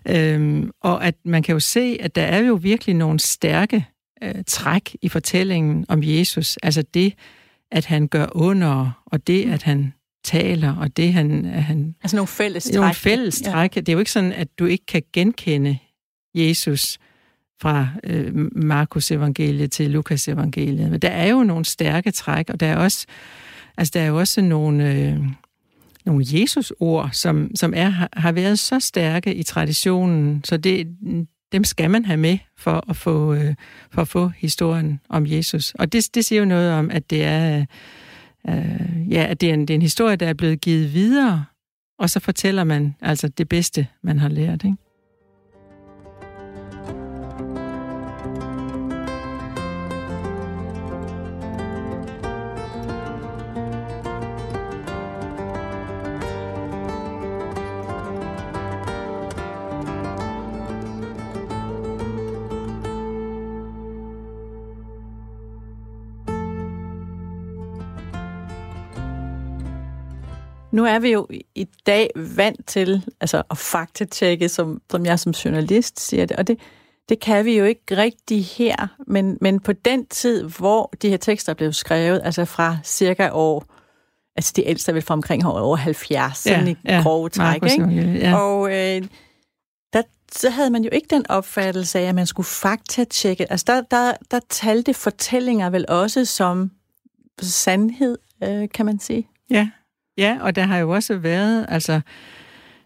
[0.09, 3.85] Øhm, og at man kan jo se, at der er jo virkelig nogle stærke
[4.23, 6.57] øh, træk i fortællingen om Jesus.
[6.57, 7.13] Altså det,
[7.71, 11.45] at han gør under, og det, at han taler, og det, han...
[11.45, 13.75] Han Altså nogle fælles er nogle fælles træk.
[13.75, 13.81] Ja.
[13.81, 15.77] Det er jo ikke sådan, at du ikke kan genkende
[16.35, 16.99] Jesus
[17.63, 20.91] fra øh, Markus evangeliet til Lukas evangeliet.
[20.91, 23.05] Men der er jo nogle stærke træk, og der er også,
[23.77, 25.19] altså der er jo også nogle, øh,
[26.05, 30.87] nogle Jesus-ord, som, som er, har- har været så stærke i traditionen, så det,
[31.51, 33.55] dem skal man have med for at få, øh,
[33.91, 35.73] for at få historien om Jesus.
[35.79, 37.65] Og det, det siger jo noget om, at det er,
[38.49, 41.45] øh, ja, at det er, en, det er en historie, der er blevet givet videre,
[41.99, 44.63] og så fortæller man altså det bedste, man har lært.
[44.63, 44.77] Ikke?
[70.73, 75.31] Nu er vi jo i dag vant til altså, at faktatjekke, som, som jeg som
[75.31, 76.59] journalist siger det, og det,
[77.09, 81.17] det kan vi jo ikke rigtig her, men, men på den tid, hvor de her
[81.17, 83.65] tekster blev skrevet, altså fra cirka år,
[84.35, 88.19] altså de ældste er vel fra omkring over 70, ja, i ja, grove træk, ikke?
[88.19, 88.37] Ja.
[88.37, 89.01] Og øh,
[89.93, 93.51] der, så havde man jo ikke den opfattelse af, at man skulle faktatjekke.
[93.51, 96.71] Altså der, der, der talte fortællinger vel også som
[97.41, 99.27] sandhed, øh, kan man sige.
[99.49, 99.69] Ja,
[100.17, 102.01] ja, og der har jo også været, altså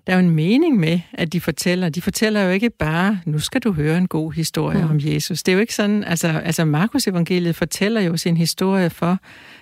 [0.07, 1.89] der er jo en mening med, at de fortæller.
[1.89, 4.89] De fortæller jo ikke bare, nu skal du høre en god historie mm.
[4.89, 5.43] om Jesus.
[5.43, 9.17] Det er jo ikke sådan, altså, altså Markus evangeliet fortæller jo sin historie for,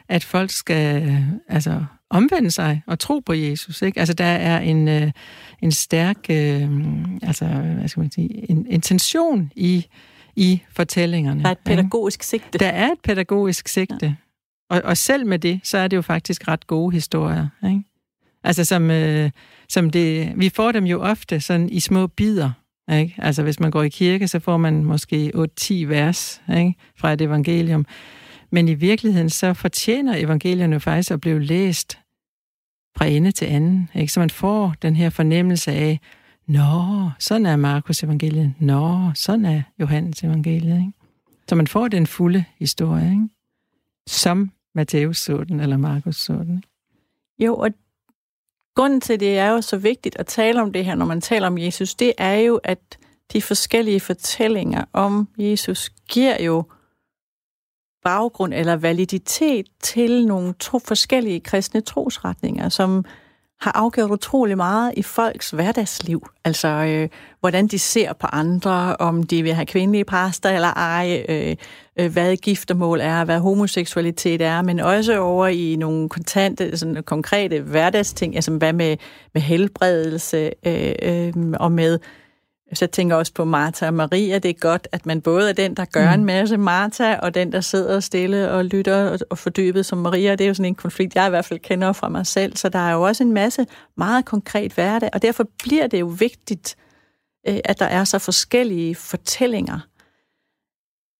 [0.09, 3.81] at folk skal altså, omvende sig og tro på Jesus.
[3.81, 3.99] Ikke?
[3.99, 5.11] Altså der er en, øh,
[5.61, 6.69] en stærk øh,
[7.21, 9.85] altså, hvad skal man sige, en intention i,
[10.35, 11.41] i fortællingerne.
[11.41, 12.57] Der er et pædagogisk sigte.
[12.57, 14.05] Der er et pædagogisk sigte.
[14.05, 14.13] Ja.
[14.69, 17.47] Og, og selv med det, så er det jo faktisk ret gode historier.
[17.63, 17.83] Ikke?
[18.43, 19.31] Altså som, øh,
[19.69, 22.51] som det, vi får dem jo ofte sådan i små bidder.
[22.91, 23.15] Ikke?
[23.17, 26.75] Altså hvis man går i kirke, så får man måske 8-10 vers ikke?
[26.97, 27.85] fra et evangelium.
[28.51, 31.99] Men i virkeligheden, så fortjener evangelierne faktisk at blive læst
[32.97, 33.89] fra ende til anden.
[33.95, 34.13] Ikke?
[34.13, 35.99] Så man får den her fornemmelse af,
[36.47, 38.53] Nå, sådan er Markus evangeliet.
[38.59, 40.77] Nå, sådan er Johannes evangeliet.
[40.77, 40.91] Ikke?
[41.49, 43.27] Så man får den fulde historie, ikke?
[44.07, 46.63] Som Matteus så den, eller Markus så den.
[47.39, 47.69] Jo, og
[48.75, 51.47] grunden til, det er jo så vigtigt at tale om det her, når man taler
[51.47, 52.97] om Jesus, det er jo, at
[53.33, 56.63] de forskellige fortællinger om Jesus giver jo
[58.03, 63.05] baggrund eller validitet til nogle to forskellige kristne trosretninger, som
[63.61, 66.27] har afgjort utrolig meget i folks hverdagsliv.
[66.43, 71.25] Altså, øh, hvordan de ser på andre, om de vil have kvindelige præster eller ej,
[71.29, 71.55] øh,
[71.99, 77.61] øh, hvad giftermål er, hvad homoseksualitet er, men også over i nogle kontante, sådan konkrete
[77.61, 78.97] hverdagsting, altså hvad med,
[79.33, 81.99] med helbredelse øh, øh, og med
[82.73, 84.39] så jeg tænker også på Martha og Maria.
[84.39, 86.19] Det er godt, at man både er den, der gør mm.
[86.19, 90.31] en masse Martha, og den, der sidder stille og lytter og, og fordybet som Maria.
[90.31, 92.57] Det er jo sådan en konflikt, jeg i hvert fald kender fra mig selv.
[92.57, 93.65] Så der er jo også en masse
[93.97, 96.75] meget konkret hverdag, og derfor bliver det jo vigtigt,
[97.47, 99.79] øh, at der er så forskellige fortællinger.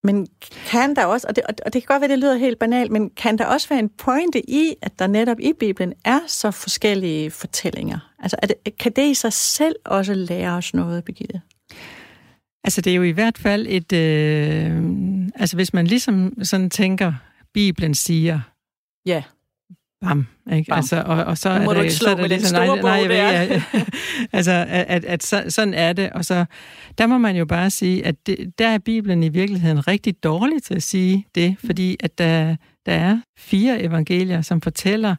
[0.06, 0.28] Men
[0.68, 3.10] kan der også, og det, og det kan godt være, det lyder helt banalt, men
[3.10, 7.32] kan der også være en pointe i, at der netop i Bibelen er så forskellige
[7.32, 8.14] fortællinger?
[8.20, 11.42] Altså, er det, kan det i sig selv også lære os noget, Birgitte?
[12.64, 13.94] Altså, det er jo i hvert fald et...
[13.94, 14.84] Øh,
[15.36, 17.14] altså, hvis man ligesom sådan tænker,
[17.54, 18.40] Bibelen siger...
[19.06, 19.24] Ja.
[20.08, 20.70] Bam, ikke?
[20.70, 20.78] Bam.
[20.78, 23.16] Altså, og, og så er det, så er det ligesom, nej, nej, nej, jeg ved,
[23.16, 23.62] ja,
[24.38, 26.10] altså, at, at, at så, sådan er det.
[26.10, 26.46] Og så,
[26.98, 30.64] der må man jo bare sige, at det, der er Bibelen i virkeligheden rigtig dårlig
[30.64, 35.16] til at sige det, fordi at der, der er fire evangelier, som fortæller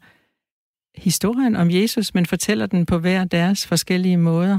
[0.97, 4.59] historien om Jesus, men fortæller den på hver deres forskellige måder.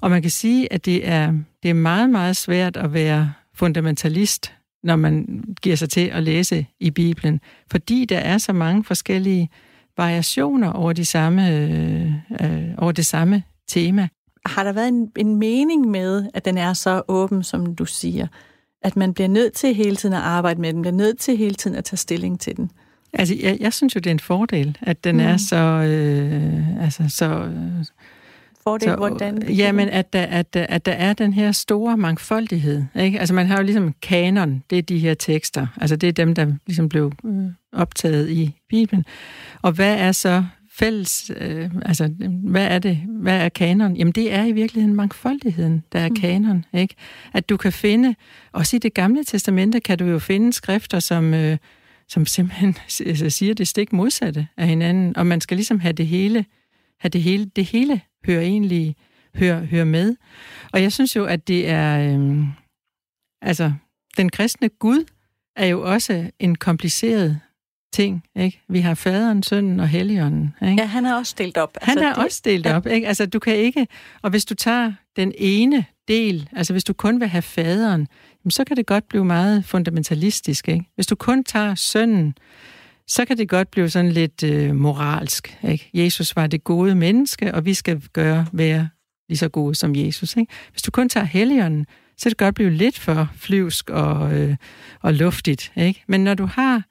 [0.00, 4.52] Og man kan sige, at det er, det er meget, meget svært at være fundamentalist,
[4.82, 9.50] når man giver sig til at læse i Bibelen, fordi der er så mange forskellige
[9.98, 14.08] variationer over, de samme, øh, øh, over det samme tema.
[14.46, 18.26] Har der været en, en mening med, at den er så åben, som du siger?
[18.82, 21.54] At man bliver nødt til hele tiden at arbejde med den, bliver nødt til hele
[21.54, 22.70] tiden at tage stilling til den?
[23.12, 25.22] Altså, jeg, jeg synes jo, det er en fordel, at den mm.
[25.22, 25.56] er så...
[25.56, 27.84] Øh, altså, så øh,
[28.68, 29.42] fordel, så, hvordan?
[29.42, 32.84] Jamen, at der, at, at der er den her store mangfoldighed.
[33.00, 33.20] Ikke?
[33.20, 35.66] Altså, man har jo ligesom kanon, det er de her tekster.
[35.80, 39.04] Altså, det er dem, der ligesom blev øh, optaget i Bibelen.
[39.62, 40.44] Og hvad er så
[40.78, 42.10] fælles, øh, altså,
[42.44, 43.96] hvad er det, hvad er kanon?
[43.96, 46.14] Jamen, det er i virkeligheden mangfoldigheden, der er mm.
[46.14, 46.94] kanon, ikke?
[47.34, 48.14] At du kan finde,
[48.52, 51.56] også i det gamle testamente, kan du jo finde skrifter, som, øh,
[52.08, 52.76] som simpelthen
[53.06, 56.44] altså, siger det stik modsatte af hinanden, og man skal ligesom have det hele,
[57.00, 58.96] have det hele, det hele hører egentlig
[59.34, 60.16] hører, hører med.
[60.72, 62.46] Og jeg synes jo, at det er, øh,
[63.42, 63.72] altså,
[64.16, 65.04] den kristne Gud
[65.56, 67.40] er jo også en kompliceret
[67.92, 68.62] ting, ikke?
[68.68, 70.82] Vi har faderen, sønnen og helligånden, ikke?
[70.82, 71.78] Ja, han er også delt op.
[71.82, 73.08] Han altså, er det, også delt op, ikke?
[73.08, 73.86] Altså, du kan ikke...
[74.22, 78.08] Og hvis du tager den ene del, altså hvis du kun vil have faderen,
[78.50, 80.84] så kan det godt blive meget fundamentalistisk, ikke?
[80.94, 82.34] Hvis du kun tager sønnen,
[83.08, 85.58] så kan det godt blive sådan lidt øh, moralsk.
[85.68, 85.90] Ikke?
[85.94, 88.88] Jesus var det gode menneske, og vi skal gøre være
[89.28, 90.36] lige så gode som Jesus.
[90.36, 90.52] Ikke?
[90.70, 94.56] Hvis du kun tager helligånden, så kan det godt blive lidt for flyvsk og, øh,
[95.00, 95.72] og luftigt.
[95.76, 96.04] Ikke?
[96.08, 96.82] Men når du har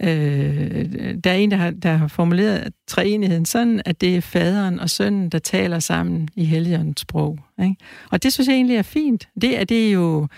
[0.00, 0.84] Øh,
[1.24, 4.90] der er en, der har, der har formuleret treenigheden sådan, at det er faderen og
[4.90, 7.38] sønnen, der taler sammen i helligåndens sprog.
[7.62, 7.76] Ikke?
[8.10, 9.28] Og det synes jeg egentlig er fint.
[9.40, 10.28] Det er, det er jo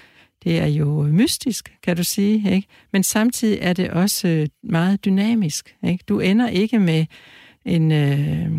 [0.45, 2.69] det er jo mystisk, kan du sige, ikke?
[2.93, 6.05] Men samtidig er det også øh, meget dynamisk, ikke?
[6.09, 7.07] Du ender ikke med
[7.65, 8.51] en, øh,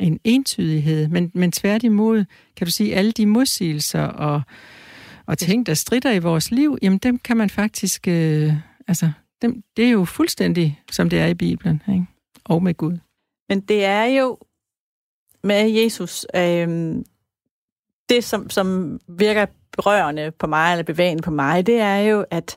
[0.00, 2.24] en entydighed, men, men tværtimod,
[2.56, 4.42] kan du sige, alle de modsigelser og,
[5.26, 8.52] og ting, der strider i vores liv, jamen dem kan man faktisk, øh,
[8.88, 9.10] altså,
[9.42, 12.06] dem, det er jo fuldstændig, som det er i Bibelen, ikke?
[12.44, 12.98] og med Gud.
[13.48, 14.38] Men det er jo
[15.44, 16.96] med Jesus, øh,
[18.08, 22.56] det som, som virker berørende på mig, eller bevægende på mig, det er jo, at,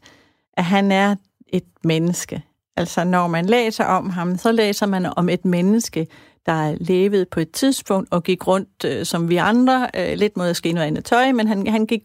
[0.53, 1.15] at han er
[1.47, 2.43] et menneske.
[2.77, 6.07] Altså, når man læser om ham, så læser man om et menneske,
[6.45, 10.73] der levede på et tidspunkt og gik rundt øh, som vi andre, øh, lidt måske
[10.73, 12.03] noget andet tøj, men han, han gik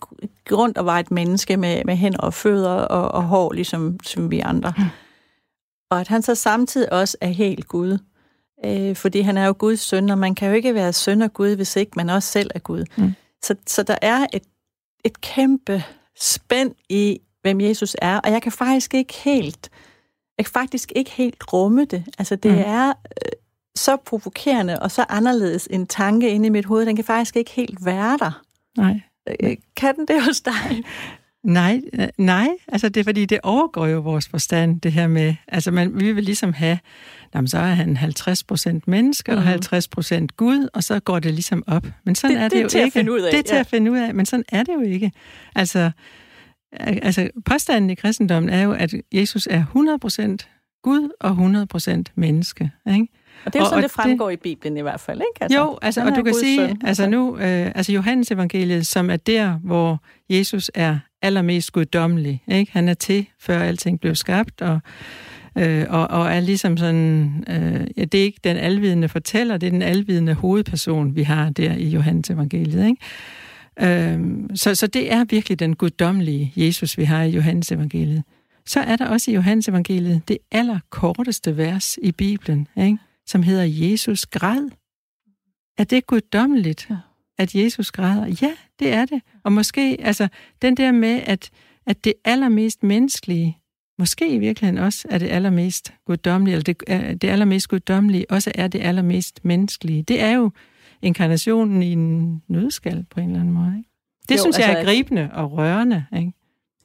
[0.53, 4.31] rundt og var et menneske med, med hænder og fødder og, og hår, ligesom som
[4.31, 4.73] vi andre.
[4.79, 4.85] Mm.
[5.91, 7.99] Og at han så samtidig også er helt Gud.
[8.65, 11.33] Øh, fordi han er jo Guds søn, og man kan jo ikke være søn af
[11.33, 12.85] Gud, hvis ikke man også selv er Gud.
[12.97, 13.13] Mm.
[13.42, 14.42] Så, så der er et,
[15.05, 15.83] et kæmpe
[16.20, 19.70] spænd i, hvem Jesus er, og jeg kan faktisk ikke helt,
[20.38, 22.05] jeg kan faktisk ikke helt rumme det.
[22.18, 22.62] Altså det mm.
[22.66, 23.33] er øh,
[23.77, 27.51] så provokerende og så anderledes en tanke inde i mit hoved, den kan faktisk ikke
[27.51, 28.42] helt være der.
[28.79, 29.01] Nej.
[29.29, 30.85] Øh, kan den det hos dig?
[31.47, 35.35] Nej, øh, nej, altså det er fordi, det overgår jo vores forstand, det her med,
[35.49, 36.79] altså man, vi vil ligesom have,
[37.35, 39.39] jamen så er han 50 procent menneske mm.
[39.39, 39.91] og 50 mhm.
[39.95, 41.87] procent Gud, og så går det ligesom op.
[42.05, 42.87] Men sådan det, er det, det jo til ikke.
[42.87, 43.61] At finde ud af, det er til ja.
[43.61, 45.13] at finde ud af, men sådan er det jo ikke.
[45.55, 45.91] Altså,
[46.73, 50.49] altså påstanden i kristendommen er jo, at Jesus er 100 procent
[50.83, 53.09] Gud og 100 procent menneske, ikke?
[53.45, 55.43] Og det er jo sådan, og, det fremgår det, i Bibelen i hvert fald, ikke?
[55.43, 58.87] Altså, jo, altså, og du kan sige, søn, altså, altså nu, øh, altså Johannes evangeliet,
[58.87, 62.73] som er der, hvor Jesus er allermest guddommelig, ikke?
[62.73, 64.81] Han er til, før alting blev skabt, og,
[65.59, 69.67] øh, og, og er ligesom sådan, øh, ja, det er ikke den alvidende fortæller, det
[69.67, 73.03] er den alvidende hovedperson, vi har der i Johannes evangeliet, ikke?
[73.81, 74.21] Øh,
[74.55, 78.23] så, så det er virkelig den guddommelige Jesus, vi har i Johannes evangeliet.
[78.67, 82.99] Så er der også i Johannes evangeliet det allerkorteste vers i Bibelen, ikke?
[83.27, 84.71] som hedder Jesus græd.
[85.79, 86.97] Er det guddommeligt, ja
[87.38, 88.27] at Jesus græder?
[88.42, 89.22] Ja, det er det.
[89.44, 90.29] Og måske, altså,
[90.62, 91.51] den der med, at,
[91.87, 93.59] at det allermest menneskelige,
[93.99, 98.68] måske i virkeligheden også er det allermest guddommelige, eller det, det allermest guddommelige også er
[98.68, 100.03] det allermest menneskelige.
[100.03, 100.51] Det er jo
[101.03, 103.75] inkarnationen i en nødskal på en eller anden måde.
[103.79, 103.90] Ikke?
[104.29, 106.05] Det jo, synes altså, jeg er gribende og rørende.
[106.16, 106.33] Ikke?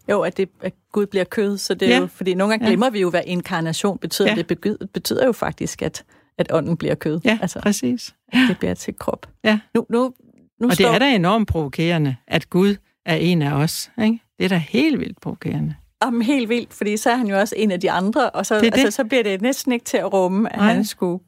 [0.10, 2.00] Jo, at, det, at Gud bliver kød, så det er ja.
[2.00, 2.90] jo, fordi nogle gange glemmer ja.
[2.90, 4.30] vi jo, hvad inkarnation betyder.
[4.30, 4.36] Ja.
[4.36, 6.04] Det betyder, betyder jo faktisk, at,
[6.38, 7.20] at ånden bliver kød.
[7.26, 8.16] Ja, altså, præcis.
[8.48, 9.30] Det bliver til krop.
[9.44, 9.60] Ja.
[9.76, 10.14] Nu, nu,
[10.62, 10.86] nu og står...
[10.86, 13.92] det er da enormt provokerende, at Gud er en af os.
[14.04, 14.20] Ikke?
[14.40, 15.76] Det er da helt vildt provokerende.
[16.00, 18.56] Om helt vildt, fordi så er han jo også en af de andre, og så,
[18.56, 18.94] det altså, det.
[18.94, 20.74] så bliver det næsten ikke til at rumme, at Nej.
[20.74, 21.24] han skulle...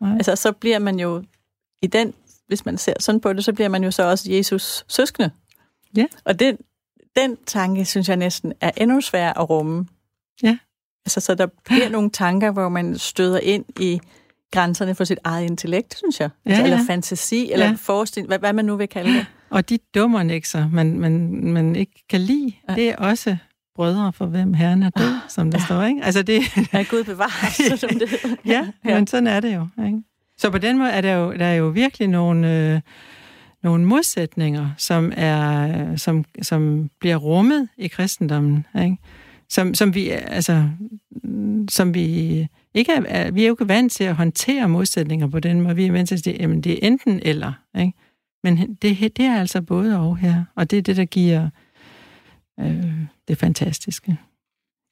[0.00, 0.14] Nej.
[0.14, 1.22] Altså, så bliver man jo
[1.82, 2.14] i den,
[2.46, 5.30] hvis man ser sådan på det, så bliver man jo så også Jesus søskende.
[5.96, 6.06] Ja.
[6.24, 6.58] Og den,
[7.16, 9.86] den tanke, synes jeg næsten er endnu sværere at rumme.
[10.42, 10.58] Ja.
[11.06, 14.00] Altså, så der bliver nogle tanker, hvor man støder ind i
[14.54, 16.30] grænserne for sit eget intellekt, synes jeg.
[16.46, 16.72] Ja, altså, ja.
[16.72, 17.74] Eller fantasi, eller ja.
[17.78, 19.26] forestilling, hvad, hvad man nu vil kalde det.
[19.50, 22.74] Og de dummernækser, man, man, man ikke kan lide, ja.
[22.74, 23.36] det er også
[23.74, 25.64] brødre for hvem herren er død, som der ja.
[25.64, 26.04] står, ikke?
[26.04, 26.42] Altså det...
[26.72, 30.02] Ja, Gud bevares, som det ja, ja, men sådan er det jo, ikke?
[30.38, 32.80] Så på den måde er der jo, der er jo virkelig nogle, øh,
[33.62, 38.96] nogle modsætninger, som, er, som, som bliver rummet i kristendommen, ikke?
[39.48, 40.68] Som, som vi, altså,
[41.70, 45.60] som vi ikke er, vi er jo ikke vant til at håndtere modsætninger på den
[45.60, 45.76] måde.
[45.76, 47.92] Vi er vant til at sige, at det er enten eller, ikke?
[48.42, 51.48] Men det, det er altså både og her, og det er det, der giver
[52.60, 52.92] øh,
[53.28, 54.18] det fantastiske.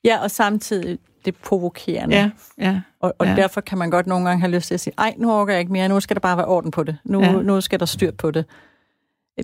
[0.04, 2.16] Ja, og samtidig det provokerende.
[2.16, 2.80] Ja, ja.
[3.00, 3.36] Og, og ja.
[3.36, 5.60] derfor kan man godt nogle gange have lyst til at sige, ej, nu orker jeg
[5.60, 6.96] ikke mere, nu skal der bare være orden på det.
[7.04, 7.32] Nu, ja.
[7.32, 8.44] nu skal der styr på det.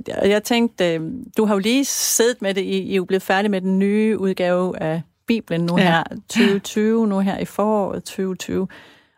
[0.09, 1.01] Jeg tænkte, øh,
[1.37, 4.19] du har jo lige siddet med det, I er jo blevet færdig med den nye
[4.19, 5.85] udgave af Bibelen nu ja.
[5.85, 8.69] her 2020, nu her i foråret 2020.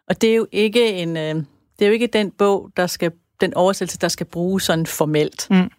[0.08, 1.34] Og det er jo ikke en, øh,
[1.78, 5.46] det er jo ikke den bog, der skal, den oversættelse, der skal bruges sådan formelt.
[5.50, 5.70] Mm.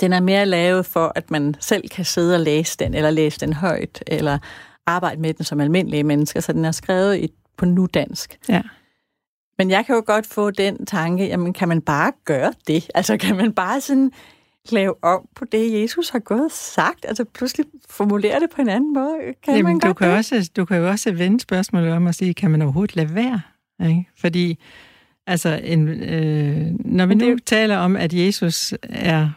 [0.00, 3.40] Den er mere lavet for, at man selv kan sidde og læse den, eller læse
[3.40, 4.38] den højt, eller
[4.86, 6.40] arbejde med den som almindelige mennesker.
[6.40, 8.38] Så den er skrevet i, på nudansk.
[8.48, 8.62] Ja.
[9.58, 12.90] Men jeg kan jo godt få den tanke, jamen kan man bare gøre det?
[12.94, 14.12] Altså kan man bare sådan
[14.72, 17.04] lave om på det, Jesus har gået og sagt?
[17.08, 19.18] Altså pludselig formulere det på en anden måde?
[19.42, 20.16] Kan jamen, man du kan, det?
[20.16, 23.40] også, du kan jo også vende spørgsmålet om at sige, kan man overhovedet lade være?
[23.88, 24.08] Ikke?
[24.16, 24.58] Fordi
[25.26, 29.30] altså, en, øh, når vi det nu taler om, at Jesus er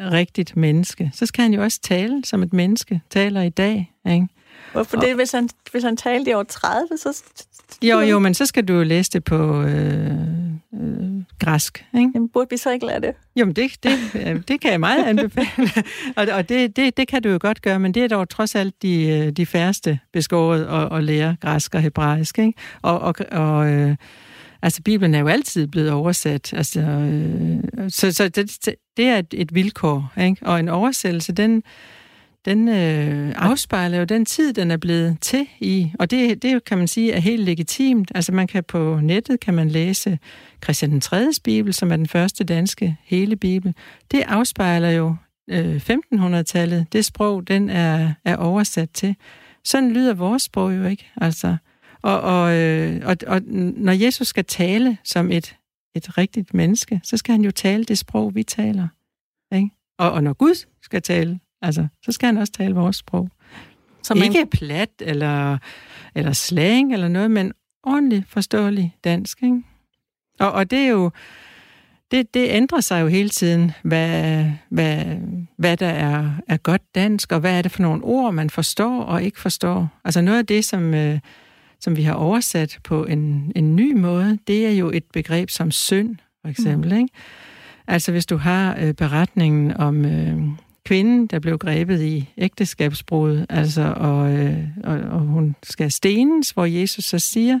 [0.00, 3.92] rigtigt menneske, så skal han jo også tale som et menneske taler i dag.
[4.06, 4.28] Ikke?
[4.72, 7.22] Hvorfor det, hvis han, hvis han talte i år 30, så...
[7.82, 10.10] Jo, jo, men så skal du jo læse det på øh,
[10.74, 11.84] øh, græsk.
[11.94, 12.10] Ikke?
[12.14, 13.14] Jamen, burde vi så ikke lære det?
[13.36, 15.70] Jamen, det, det, øh, det kan jeg meget anbefale.
[16.16, 18.54] og og det, det, det kan du jo godt gøre, men det er dog trods
[18.54, 22.38] alt de, øh, de færreste beskåret at, at lære græsk og hebraisk.
[22.38, 22.52] Ikke?
[22.82, 23.96] Og, og, og øh,
[24.62, 26.52] Altså, Bibelen er jo altid blevet oversat.
[26.52, 30.46] Altså, øh, så så det, det er et, et vilkår, ikke?
[30.46, 31.62] Og en oversættelse, den,
[32.44, 35.92] den øh, afspejler jo den tid, den er blevet til i.
[35.98, 38.12] Og det, det kan man sige er helt legitimt.
[38.14, 40.18] Altså, man kan på nettet kan man læse
[40.64, 41.30] Christian den 3.
[41.44, 43.74] bibel, som er den første danske hele bibel.
[44.10, 45.16] Det afspejler jo
[45.50, 46.86] øh, 1500-tallet.
[46.92, 49.16] Det sprog, den er, er oversat til.
[49.64, 51.10] Sådan lyder vores sprog jo ikke.
[51.16, 51.56] Altså,
[52.02, 53.42] og, og, øh, og, og
[53.76, 55.56] når Jesus skal tale som et,
[55.94, 58.88] et rigtigt menneske, så skal han jo tale det sprog, vi taler.
[59.54, 59.70] Ikke?
[59.98, 63.30] Og, og når Gud skal tale, altså, så skal han også tale vores sprog.
[64.02, 64.24] Så man...
[64.24, 65.58] Ikke plat eller,
[66.14, 67.52] eller slang eller noget, men
[67.82, 69.42] ordentligt forståelig dansk.
[69.42, 69.62] Ikke?
[70.40, 71.10] Og, og det er jo
[72.10, 75.04] det, det ændrer sig jo hele tiden, hvad, hvad,
[75.56, 79.02] hvad der er, er godt dansk, og hvad er det for nogle ord, man forstår
[79.02, 79.88] og ikke forstår.
[80.04, 81.18] Altså noget af det, som, øh,
[81.80, 85.70] som vi har oversat på en, en ny måde, det er jo et begreb som
[85.70, 86.90] synd, for eksempel.
[86.90, 86.96] Mm.
[86.96, 87.14] Ikke?
[87.86, 90.38] Altså hvis du har øh, beretningen om øh,
[90.84, 96.64] kvinden, der blev grebet i ægteskabsbrud, altså, og, øh, og, og hun skal stenes, hvor
[96.64, 97.60] Jesus så siger,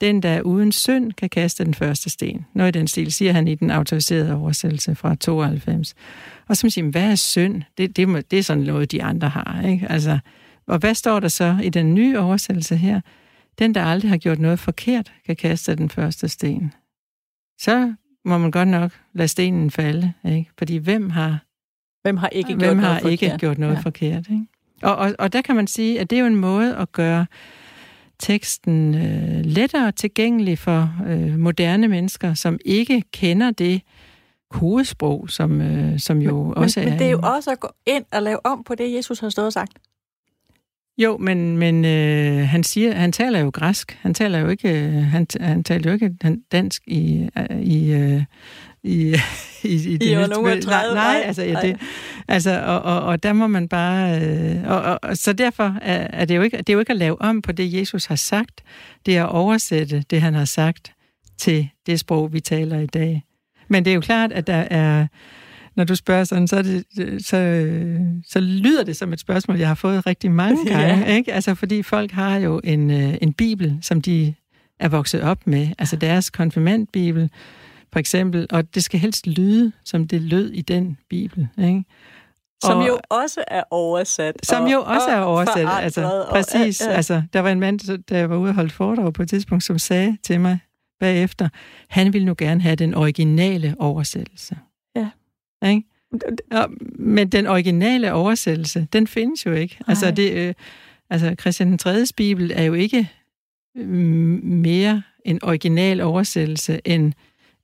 [0.00, 2.46] den, der er uden synd, kan kaste den første sten.
[2.54, 5.94] Noget i den stil siger han i den autoriserede oversættelse fra 92.
[6.48, 7.62] Og så siger hvad er synd?
[7.78, 9.62] Det, det, må, det er sådan noget, de andre har.
[9.62, 9.86] Ikke?
[9.90, 10.18] Altså,
[10.66, 13.00] og hvad står der så i den nye oversættelse her?
[13.58, 16.72] Den, der aldrig har gjort noget forkert, kan kaste den første sten.
[17.60, 17.94] Så
[18.24, 20.50] må man godt nok lade stenen falde, ikke?
[20.58, 21.38] Fordi hvem har,
[22.02, 23.40] hvem har ikke hvem gjort har noget ikke forkert?
[23.40, 23.80] gjort noget ja.
[23.80, 24.46] forkert ikke?
[24.82, 27.26] Og, og, og der kan man sige, at det er jo en måde at gøre
[28.18, 33.82] teksten øh, lettere tilgængelig for øh, moderne mennesker, som ikke kender det
[34.50, 36.90] kodesprog, som, øh, som jo men, også men, er...
[36.90, 39.28] Men det er jo også at gå ind og lave om på det, Jesus har
[39.28, 39.72] stået og sagt.
[40.98, 43.98] Jo, men, men øh, han siger, han taler jo græsk.
[44.02, 48.22] Han taler jo ikke, øh, han, han taler jo ikke dansk i, øh, i, øh,
[48.88, 49.14] i,
[49.62, 51.76] i, i det I næste, 30, nej, nej, altså, ja, det,
[52.28, 54.20] altså og, og, og der må man bare...
[54.22, 56.92] Øh, og, og, og, så derfor er, er det, jo ikke, det er jo ikke
[56.92, 58.62] at lave om på det, Jesus har sagt.
[59.06, 60.92] Det er at oversætte det, han har sagt,
[61.38, 63.22] til det sprog, vi taler i dag.
[63.68, 65.06] Men det er jo klart, at der er
[65.78, 66.84] når du spørger sådan, så, er det,
[67.26, 67.68] så,
[68.28, 71.06] så lyder det som et spørgsmål, jeg har fået rigtig mange gange.
[71.06, 71.16] Ja.
[71.16, 71.32] Ikke?
[71.32, 74.34] Altså, fordi folk har jo en, øh, en bibel, som de
[74.80, 75.68] er vokset op med.
[75.78, 77.30] Altså deres konfirmandbibel,
[77.92, 78.46] for eksempel.
[78.50, 81.48] Og det skal helst lyde, som det lød i den bibel.
[81.58, 81.84] Ikke?
[82.64, 84.34] Som og, jo også er oversat.
[84.42, 85.68] Som og, jo også er oversat.
[85.82, 86.80] Altså, præcis.
[86.80, 86.96] Og, ja, ja.
[86.96, 89.78] Altså, der var en mand, der var ude og holde foredrag på et tidspunkt, som
[89.78, 90.58] sagde til mig
[91.00, 91.48] bagefter,
[91.88, 94.56] han ville nu gerne have den originale oversættelse.
[95.66, 95.82] Ikke?
[96.52, 96.64] Ja,
[96.98, 99.78] men den originale oversættelse, den findes jo ikke.
[99.86, 100.54] Altså, det, øh,
[101.10, 102.04] altså, Christian den 3.
[102.16, 103.10] bibel er jo ikke
[103.76, 103.88] øh,
[104.44, 107.12] mere en original oversættelse end,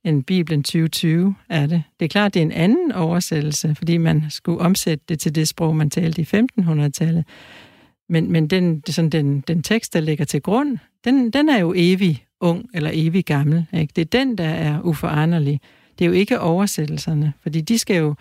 [0.05, 1.83] end Bibelen 2020 er det.
[1.99, 5.47] Det er klart, det er en anden oversættelse, fordi man skulle omsætte det til det
[5.47, 6.25] sprog, man talte i
[6.59, 7.25] 1500-tallet.
[8.09, 11.73] Men, men den, sådan den, den tekst, der ligger til grund, den, den er jo
[11.77, 13.65] evig ung eller evig gammel.
[13.73, 13.91] Ikke?
[13.95, 15.61] Det er den, der er uforanderlig.
[15.99, 18.15] Det er jo ikke oversættelserne, fordi de skal jo,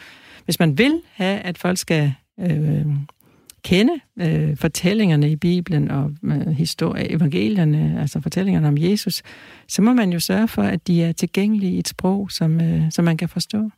[0.44, 2.86] hvis man vil have, at folk skal øh,
[3.64, 9.22] kende øh, fortællingerne i Bibelen og øh, historie, evangelierne, altså fortællingerne om Jesus,
[9.68, 12.82] så må man jo sørge for, at de er tilgængelige i et sprog, som, øh,
[12.90, 13.70] som man kan forstå.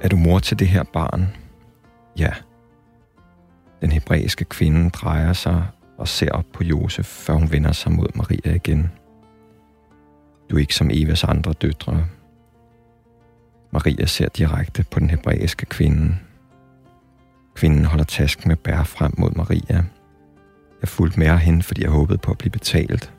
[0.00, 1.41] Er du mor til det her barn?
[2.18, 2.32] Ja.
[3.80, 5.64] Den hebræiske kvinde drejer sig
[5.98, 8.90] og ser op på Josef, før hun vender sig mod Maria igen.
[10.50, 12.06] Du er ikke som Evas andre døtre.
[13.72, 16.16] Maria ser direkte på den hebræiske kvinde.
[17.54, 19.84] Kvinden holder tasken med bær frem mod Maria.
[20.80, 23.12] Jeg fulgte med hende, fordi jeg håbede på at blive betalt.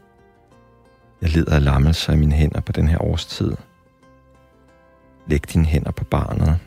[1.21, 3.51] Jeg lider af lammelse i mine hænder på den her årstid.
[5.27, 6.59] Læg dine hænder på barnet,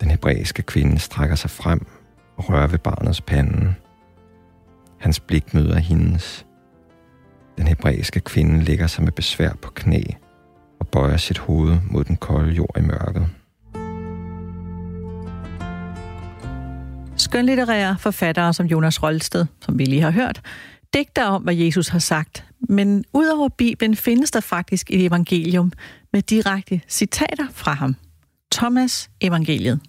[0.00, 1.86] den hebraiske kvinde strækker sig frem
[2.36, 3.74] og rører ved barnets pande.
[5.00, 6.46] Hans blik møder hendes.
[7.58, 10.02] Den hebraiske kvinde ligger sig med besvær på knæ
[10.80, 13.28] og bøjer sit hoved mod den kolde jord i mørket.
[17.16, 20.42] Skønlitterære forfattere som Jonas Rolsted, som vi lige har hørt,
[20.94, 22.44] digter om, hvad Jesus har sagt.
[22.68, 25.72] Men udover Bibelen findes der faktisk et evangelium
[26.12, 27.96] med direkte citater fra ham.
[28.52, 29.80] Thomas evangeliet.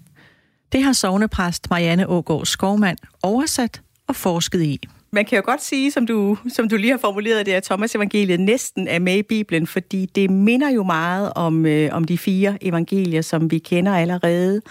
[0.71, 4.79] Det har sovnepræst Marianne Ågaard Skovmand oversat og forsket i.
[5.11, 7.95] man kan jo godt sige, som du, som du lige har formuleret det, at Thomas
[7.95, 12.17] evangeliet næsten er med i Bibelen, fordi det minder jo meget om, øh, om de
[12.17, 14.61] fire evangelier, som vi kender allerede.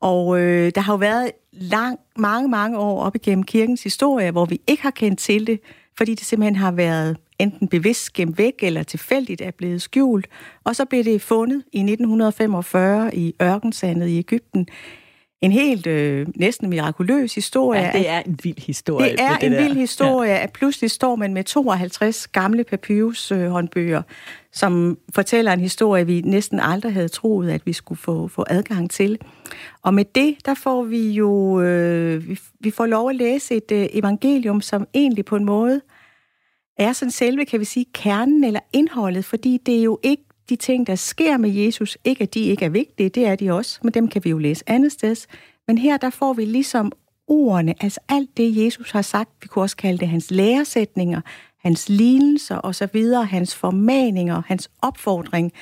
[0.00, 4.44] Og øh, der har jo været lang, mange, mange år op igennem kirkens historie, hvor
[4.44, 5.60] vi ikke har kendt til det,
[5.98, 10.26] fordi det simpelthen har været enten bevidst gemt væk eller tilfældigt er blevet skjult.
[10.64, 14.66] Og så blev det fundet i 1945 i ørkensandet i Ægypten
[15.40, 17.80] en helt øh, næsten mirakuløs historie.
[17.80, 19.10] Ja, det er en vild historie.
[19.10, 19.62] Det er det en der.
[19.62, 20.42] vild historie, ja.
[20.42, 24.04] at pludselig står man med 52 gamle papyrus-håndbøger, øh,
[24.52, 28.90] som fortæller en historie, vi næsten aldrig havde troet, at vi skulle få, få adgang
[28.90, 29.18] til.
[29.82, 33.72] Og med det, der får vi jo øh, vi, vi får lov at læse et
[33.72, 35.80] øh, evangelium, som egentlig på en måde
[36.78, 40.56] er sådan selve, kan vi sige, kernen eller indholdet, fordi det er jo ikke de
[40.56, 43.80] ting, der sker med Jesus, ikke at de ikke er vigtige, det er de også,
[43.82, 45.16] men dem kan vi jo læse andet sted.
[45.68, 46.92] Men her, der får vi ligesom
[47.26, 51.20] ordene, altså alt det, Jesus har sagt, vi kunne også kalde det hans læresætninger,
[51.62, 55.52] hans lignelser og så videre, hans formaninger, hans opfordring,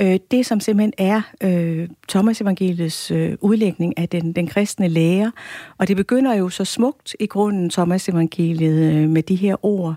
[0.00, 5.32] øh, det som simpelthen er øh, Thomas evangeliets øh, udlægning af den, den kristne lære.
[5.78, 9.94] Og det begynder jo så smukt i grunden, Thomas evangeliet, øh, med de her ord.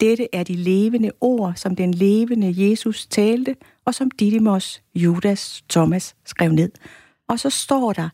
[0.00, 6.16] Dette er de levende ord, som den levende Jesus talte, og som Didymos, Judas, Thomas
[6.24, 6.70] skrev ned.
[7.28, 8.08] Og så står der,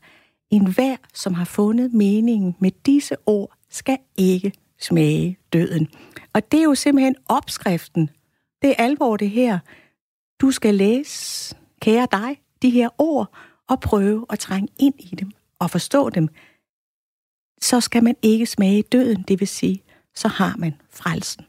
[0.50, 5.88] en hver, som har fundet meningen med disse ord, skal ikke smage døden.
[6.32, 8.10] Og det er jo simpelthen opskriften.
[8.62, 9.58] Det er alvor det her.
[10.40, 13.36] Du skal læse, kære dig, de her ord,
[13.68, 16.28] og prøve at trænge ind i dem og forstå dem.
[17.60, 19.82] Så skal man ikke smage døden, det vil sige,
[20.14, 21.44] så har man frelsen.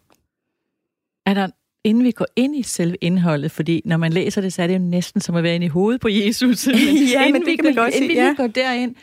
[1.25, 1.47] Er der,
[1.83, 4.73] inden vi går ind i selve indholdet, fordi når man læser det, så er det
[4.73, 6.67] jo næsten som at være inde i hovedet på Jesus.
[6.67, 6.75] Men
[7.11, 8.23] ja, men det kan man godt inden vi ja.
[8.23, 8.95] lige går derind,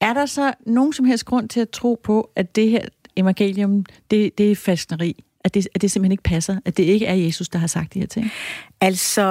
[0.00, 2.82] er der så nogen som helst grund til at tro på, at det her
[3.16, 5.24] evangelium, det, det er fastneri?
[5.44, 6.56] At det, at det simpelthen ikke passer?
[6.64, 8.30] At det ikke er Jesus, der har sagt de her ting?
[8.80, 9.22] Altså,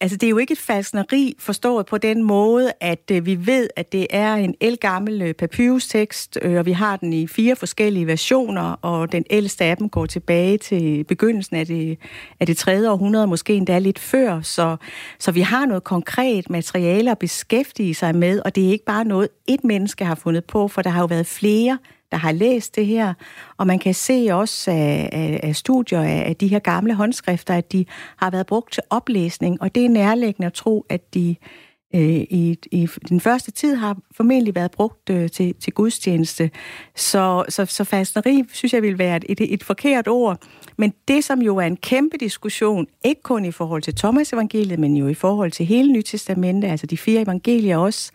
[0.00, 3.68] altså det er jo ikke et falsneri forstået på den måde, at øh, vi ved,
[3.76, 8.06] at det er en elgammel øh, papyrustekst, øh, og vi har den i fire forskellige
[8.06, 11.98] versioner, og den ældste af dem går tilbage til begyndelsen af det,
[12.40, 12.90] af det 3.
[12.90, 14.76] århundrede, måske endda lidt før, så,
[15.18, 19.04] så vi har noget konkret materiale at beskæftige sig med, og det er ikke bare
[19.04, 21.78] noget, et menneske har fundet på, for der har jo været flere,
[22.14, 23.14] der har læst det her,
[23.56, 27.54] og man kan se også af, af, af studier af, af de her gamle håndskrifter,
[27.54, 27.84] at de
[28.16, 31.36] har været brugt til oplæsning, og det er nærliggende at tro, at de
[31.94, 36.50] øh, i, i den første tid har formentlig været brugt øh, til, til gudstjeneste.
[36.96, 40.38] Så, så, så fastneri synes jeg vil være et, et, et forkert ord.
[40.76, 44.78] Men det, som jo er en kæmpe diskussion, ikke kun i forhold til Thomas evangeliet,
[44.78, 48.10] men jo i forhold til hele Nytestamentet, altså de fire evangelier også,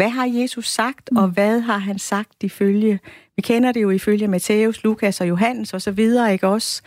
[0.00, 2.98] hvad har Jesus sagt, og hvad har han sagt ifølge
[3.40, 6.82] vi kender det jo ifølge Matthæus, Lukas og Johannes og så videre, ikke også?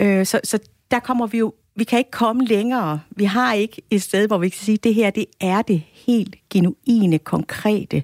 [0.00, 0.58] Øh, så, så
[0.90, 3.00] der kommer vi jo, vi kan ikke komme længere.
[3.10, 5.82] Vi har ikke et sted, hvor vi kan sige, at det her, det er det
[5.92, 8.02] helt genuine, konkrete,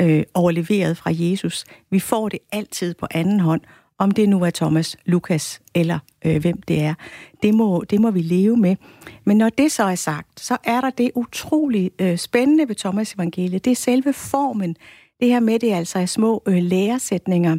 [0.00, 1.64] øh, overleveret fra Jesus.
[1.90, 3.60] Vi får det altid på anden hånd,
[4.00, 6.94] om det nu er Thomas, Lukas eller øh, hvem det er.
[7.42, 8.76] Det må, det må vi leve med.
[9.24, 13.12] Men når det så er sagt, så er der det utrolig øh, spændende ved Thomas
[13.14, 13.64] evangeliet.
[13.64, 14.76] Det er selve formen,
[15.20, 17.56] det her med, det er altså er små øh, læresætninger.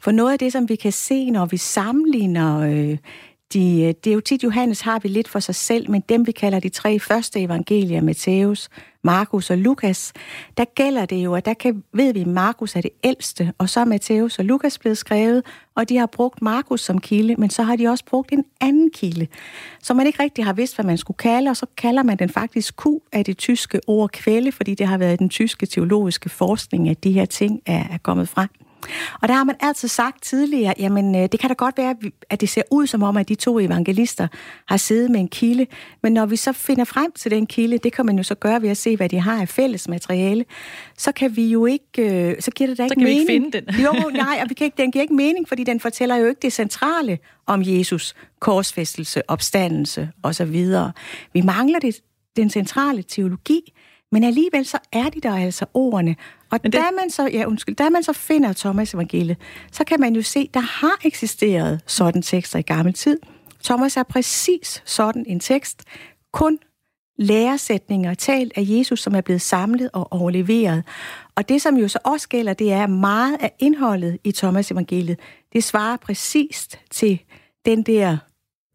[0.00, 2.98] For noget af det, som vi kan se, når vi sammenligner øh,
[3.52, 6.26] de, øh, det er jo tit, Johannes har vi lidt for sig selv, men dem
[6.26, 8.68] vi kalder de tre første evangelier, Matthæus,
[9.04, 10.12] Markus og Lukas,
[10.56, 13.68] der gælder det jo, at der kan, ved vi, at Markus er det ældste, og
[13.68, 15.42] så er Matthæus og Lukas blevet skrevet,
[15.74, 18.90] og de har brugt Markus som kilde, men så har de også brugt en anden
[18.90, 19.26] kilde,
[19.82, 22.28] som man ikke rigtig har vidst, hvad man skulle kalde, og så kalder man den
[22.28, 26.88] faktisk Q af det tyske ord kvæle, fordi det har været den tyske teologiske forskning,
[26.88, 28.48] at de her ting er, er kommet frem.
[29.22, 31.94] Og der har man altid sagt tidligere, jamen øh, det kan da godt være,
[32.30, 34.28] at det ser ud som om, at de to evangelister
[34.68, 35.66] har siddet med en kilde,
[36.02, 38.62] men når vi så finder frem til den kilde, det kan man jo så gøre
[38.62, 40.44] ved at se, hvad de har af fælles materiale,
[40.98, 43.28] så kan vi jo ikke, øh, så giver det da ikke så kan mening.
[43.28, 43.84] vi ikke finde den.
[43.84, 46.40] jo, nej, og vi kan ikke, den giver ikke mening, fordi den fortæller jo ikke
[46.42, 50.66] det centrale om Jesus, korsfæstelse, opstandelse osv.
[51.32, 52.00] Vi mangler det,
[52.36, 53.72] den centrale teologi,
[54.12, 56.16] men alligevel så er de der altså ordene.
[56.50, 56.72] Og det...
[56.72, 59.36] da man så, ja, undskyld, da man så finder Thomas evangeliet,
[59.72, 63.18] så kan man jo se, der har eksisteret sådan tekster i gammel tid.
[63.64, 65.84] Thomas er præcis sådan en tekst,
[66.32, 66.58] kun
[67.18, 70.84] læresætninger talt af Jesus, som er blevet samlet og overleveret.
[71.34, 75.18] Og det, som jo så også gælder, det er meget af indholdet i Thomas evangeliet.
[75.52, 77.22] Det svarer præcist til
[77.66, 78.16] den der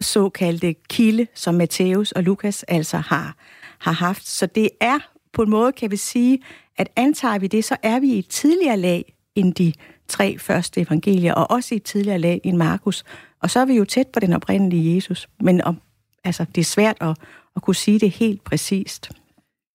[0.02, 3.36] såkaldte kilde, som Matthæus og Lukas altså har,
[3.80, 4.28] har haft.
[4.28, 5.00] Så det er
[5.34, 6.40] på en måde, kan vi sige,
[6.78, 9.74] at antager vi det, så er vi i et tidligere lag end de
[10.08, 13.04] tre første evangelier, og også i et tidligere lag i Markus.
[13.42, 15.28] Og så er vi jo tæt på den oprindelige Jesus.
[15.40, 15.82] Men om,
[16.24, 17.18] altså, det er svært at,
[17.56, 19.12] at kunne sige det helt præcist.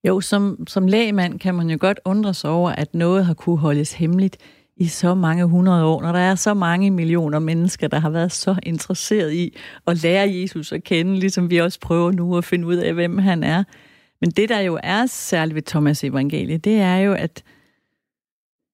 [0.06, 3.58] Jo, som, som lægmand kan man jo godt undre sig over, at noget har kunne
[3.58, 4.36] holdes hemmeligt
[4.76, 8.32] i så mange hundrede år, når der er så mange millioner mennesker, der har været
[8.32, 12.66] så interesseret i at lære Jesus at kende, ligesom vi også prøver nu at finde
[12.66, 13.64] ud af, hvem han er.
[14.22, 17.42] Men det, der jo er særligt ved Thomas evangeliet, det er jo, at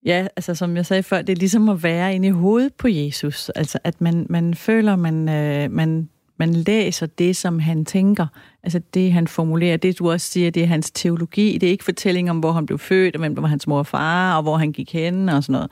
[0.04, 2.88] Ja, altså som jeg sagde før, det er ligesom at være inde i hovedet på
[2.88, 3.48] Jesus.
[3.48, 8.26] Altså at man, man føler, man, øh, man, man læser det, som han tænker.
[8.62, 9.76] Altså det, han formulerer.
[9.76, 11.58] Det, du også siger, det er hans teologi.
[11.58, 13.78] Det er ikke fortælling om, hvor han blev født, og hvem der var hans mor
[13.78, 15.70] og far, og hvor han gik hen og sådan noget.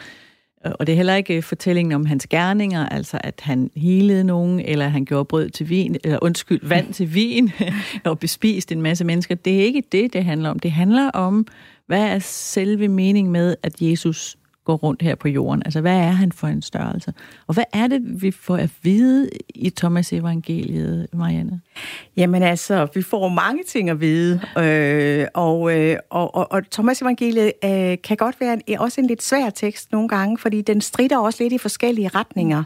[0.72, 4.60] Og det er heller ikke øh, fortællingen om hans gerninger, altså at han helede nogen,
[4.60, 7.52] eller han gjorde brød til vin, eller undskyld, vand til vin,
[8.04, 9.34] og bespiste en masse mennesker.
[9.34, 10.58] Det er ikke det, det handler om.
[10.58, 11.46] Det handler om,
[11.86, 14.36] hvad er selve meningen med, at Jesus
[14.66, 15.62] går rundt her på jorden?
[15.64, 17.14] Altså, hvad er han for en størrelse?
[17.46, 21.60] Og hvad er det, vi får at vide i Thomas evangeliet, Marianne?
[22.16, 27.02] Jamen altså, vi får mange ting at vide, øh, og, øh, og, og, og Thomas
[27.02, 30.80] evangeliet øh, kan godt være en, også en lidt svær tekst nogle gange, fordi den
[30.80, 32.64] strider også lidt i forskellige retninger.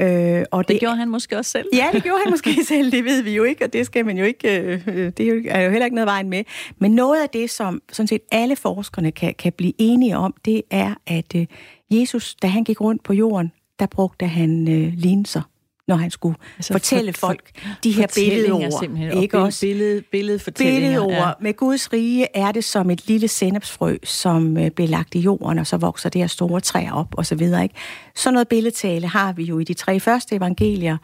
[0.00, 1.68] Øh, og det, det gjorde han måske også selv.
[1.72, 4.18] Ja, det gjorde han måske selv, det ved vi jo ikke, og det skal man
[4.18, 4.86] jo ikke, øh,
[5.16, 6.44] det er jo heller ikke noget vejen med.
[6.78, 10.62] Men noget af det, som sådan set alle forskerne kan, kan blive enige om, det
[10.70, 11.46] er, at øh,
[11.90, 15.42] Jesus, da han gik rundt på jorden, der brugte han øh, linser
[15.88, 19.22] når han skulle altså fortælle for, folk for, de her billedord.
[19.22, 19.60] Ikke også?
[19.60, 20.88] Billed, billedfortællinger.
[20.88, 21.10] Billedord.
[21.10, 21.32] Ja.
[21.40, 25.58] Med Guds rige er det som et lille sennepsfrø, som øh, bliver lagt i jorden,
[25.58, 27.62] og så vokser det her store træer op, og så videre.
[27.62, 27.74] Ikke?
[28.14, 30.96] Sådan noget billedtale har vi jo i de tre første evangelier,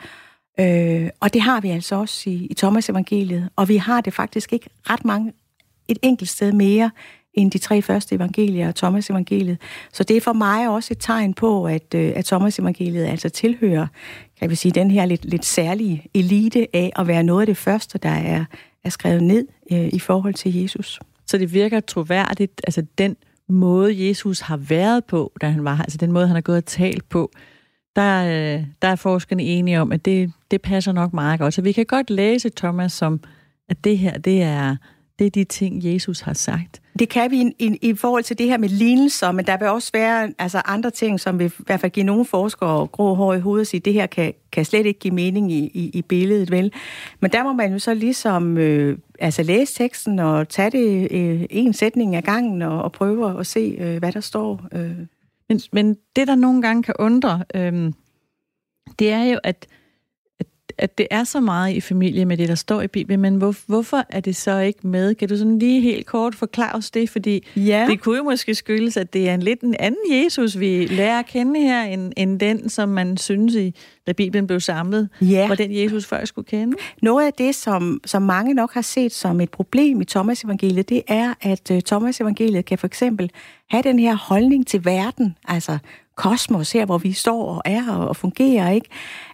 [0.60, 4.14] øh, og det har vi altså også i, i Thomas evangeliet, og vi har det
[4.14, 5.32] faktisk ikke ret mange,
[5.88, 6.90] et enkelt sted mere
[7.34, 9.58] end de tre første evangelier og Thomas evangeliet.
[9.92, 13.28] Så det er for mig også et tegn på, at, øh, at Thomas evangeliet altså
[13.28, 13.86] tilhører,
[14.40, 17.56] kan vi sige, den her lidt, lidt særlige elite af at være noget af det
[17.56, 18.44] første, der er,
[18.84, 21.00] er skrevet ned øh, i forhold til Jesus.
[21.26, 23.16] Så det virker troværdigt, altså den
[23.48, 26.64] måde, Jesus har været på, da han var altså den måde, han har gået og
[26.64, 27.30] talt på,
[27.96, 31.54] der, øh, der er forskerne enige om, at det, det passer nok meget godt.
[31.54, 33.20] Så vi kan godt læse Thomas som,
[33.68, 34.76] at det her, det er,
[35.18, 36.80] det er de ting, Jesus har sagt.
[36.98, 39.68] Det kan vi i, i, i forhold til det her med lignelser, men der vil
[39.68, 43.34] også være altså andre ting, som vil i hvert fald give nogle forskere grå hår
[43.34, 45.90] i hovedet og sige, at det her kan, kan slet ikke give mening i, i,
[45.94, 46.72] i billedet, vel?
[47.20, 51.44] Men der må man jo så ligesom øh, altså læse teksten og tage det øh,
[51.50, 54.66] en sætning af gangen og, og prøve at se, øh, hvad der står.
[54.72, 54.98] Øh.
[55.48, 57.92] Men, men det, der nogle gange kan undre, øh,
[58.98, 59.66] det er jo, at
[60.78, 63.54] at det er så meget i familie med det, der står i Bibelen, men hvor,
[63.66, 65.14] hvorfor er det så ikke med?
[65.14, 67.10] Kan du sådan lige helt kort forklare os det?
[67.10, 67.86] Fordi ja.
[67.90, 71.18] det kunne jo måske skyldes, at det er en lidt en anden Jesus, vi lærer
[71.18, 73.74] at kende her, end, end den, som man synes, i,
[74.06, 75.48] da Bibelen blev samlet, ja.
[75.48, 76.76] var den Jesus før skulle kende.
[77.02, 80.88] Noget af det, som, som mange nok har set som et problem i Thomas evangeliet,
[80.88, 83.30] det er, at uh, Thomas evangeliet kan for eksempel
[83.70, 85.78] have den her holdning til verden, altså
[86.16, 88.88] kosmos her, hvor vi står og er og fungerer, ikke?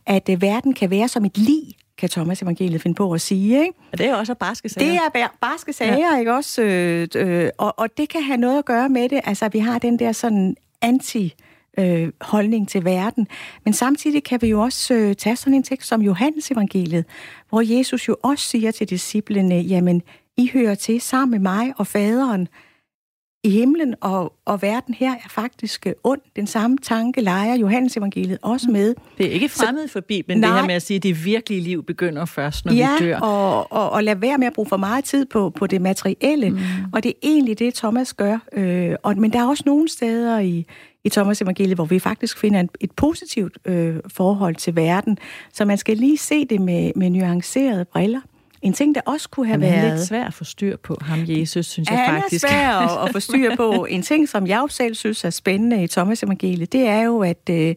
[0.06, 1.62] at uh, verden kan være som et lig,
[1.98, 3.60] kan Thomas evangeliet finde på at sige.
[3.60, 3.74] Ikke?
[3.92, 5.10] Og det er også barske sager.
[5.12, 6.18] Det er barske sager, ja.
[6.18, 6.62] ikke også?
[6.62, 9.20] Øh, øh, og, og det kan have noget at gøre med det.
[9.24, 11.34] Altså, vi har den der sådan anti
[11.78, 13.26] øh, holdning til verden.
[13.64, 17.04] Men samtidig kan vi jo også øh, tage sådan en tekst som Johannes evangeliet,
[17.48, 20.02] hvor Jesus jo også siger til disciplene, jamen,
[20.36, 22.48] I hører til sammen med mig og faderen,
[23.44, 26.20] i himlen og, og verden her er faktisk øh, ond.
[26.36, 28.72] Den samme tanke leger Johannes evangeliet også mm.
[28.72, 28.94] med.
[29.18, 30.50] Det er ikke fremmed for Bibelen, Nej.
[30.50, 33.18] det her med at sige, at det virkelige liv begynder først, når ja, vi dør.
[33.18, 36.50] Og, og, og lade være med at bruge for meget tid på, på det materielle.
[36.50, 36.58] Mm.
[36.92, 38.38] Og det er egentlig det, Thomas gør.
[38.52, 40.66] Øh, og, men der er også nogle steder i,
[41.04, 45.18] i Thomas evangeliet, hvor vi faktisk finder et, positivt øh, forhold til verden.
[45.52, 48.20] Så man skal lige se det med, med nuancerede briller.
[48.62, 49.80] En ting, der også kunne have Jamen, været...
[49.80, 52.48] Han er lidt svær at få styr på, ham Jesus, synes jeg faktisk.
[52.48, 53.84] Han er svær at, at få styr på.
[53.90, 57.50] En ting, som jeg selv synes er spændende i Thomas evangeliet, det er jo, at,
[57.50, 57.74] øh,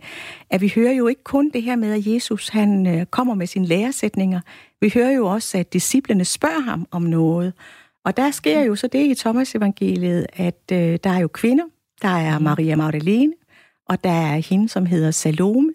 [0.50, 3.48] at vi hører jo ikke kun det her med, at Jesus han øh, kommer med
[3.48, 4.40] sine læresætninger.
[4.82, 7.54] Vi hører jo også, at disciplene spørger ham om noget.
[8.06, 11.64] Og der sker jo så det i Thomas evangeliet, at øh, der er jo kvinder,
[12.04, 12.40] der er.
[12.40, 13.34] Maria Magdalene,
[13.90, 15.74] og der er hende, som hedder Salome,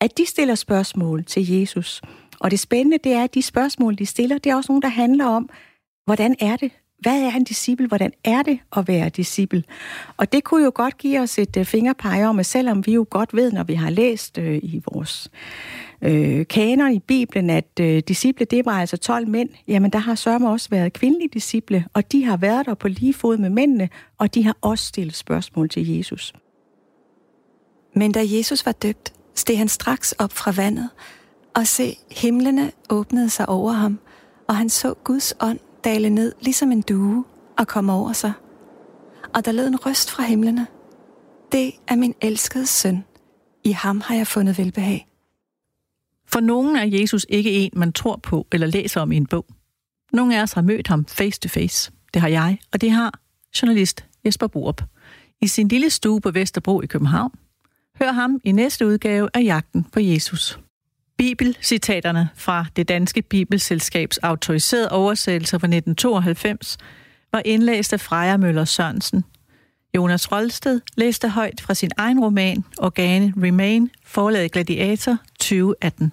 [0.00, 2.02] at de stiller spørgsmål til Jesus.
[2.40, 4.88] Og det spændende, det er, at de spørgsmål, de stiller, det er også nogle, der
[4.88, 5.48] handler om,
[6.04, 6.72] hvordan er det?
[7.00, 7.86] Hvad er en disciple?
[7.86, 9.64] Hvordan er det at være disciple?
[10.16, 13.06] Og det kunne jo godt give os et uh, fingerpege om, at selvom vi jo
[13.10, 15.30] godt ved, når vi har læst øh, i vores
[16.02, 20.14] øh, kanon i Bibelen, at øh, disciple, det var altså 12 mænd, jamen der har
[20.14, 23.88] sørme også været kvindelige disciple, og de har været der på lige fod med mændene,
[24.18, 26.32] og de har også stillet spørgsmål til Jesus.
[27.94, 30.88] Men da Jesus var døbt, steg han straks op fra vandet,
[31.54, 33.98] og se, himlene åbnede sig over ham,
[34.48, 37.24] og han så Guds ånd dale ned ligesom en due
[37.58, 38.32] og komme over sig.
[39.34, 40.66] Og der lød en røst fra himlene.
[41.52, 43.04] Det er min elskede søn.
[43.64, 45.06] I ham har jeg fundet velbehag.
[46.26, 49.46] For nogen er Jesus ikke en, man tror på eller læser om i en bog.
[50.12, 51.92] Nogle af os har mødt ham face to face.
[52.14, 53.20] Det har jeg, og det har
[53.62, 54.82] journalist Jesper Borup.
[55.40, 57.32] I sin lille stue på Vesterbro i København.
[58.02, 60.58] Hør ham i næste udgave af Jagten på Jesus.
[61.20, 66.78] Bibelcitaterne fra det danske bibelselskabs autoriserede oversættelse fra 1992
[67.32, 69.24] var indlæst af Freja Møller Sørensen.
[69.96, 76.12] Jonas Rolsted læste højt fra sin egen roman Organe Remain, forlaget Gladiator 2018.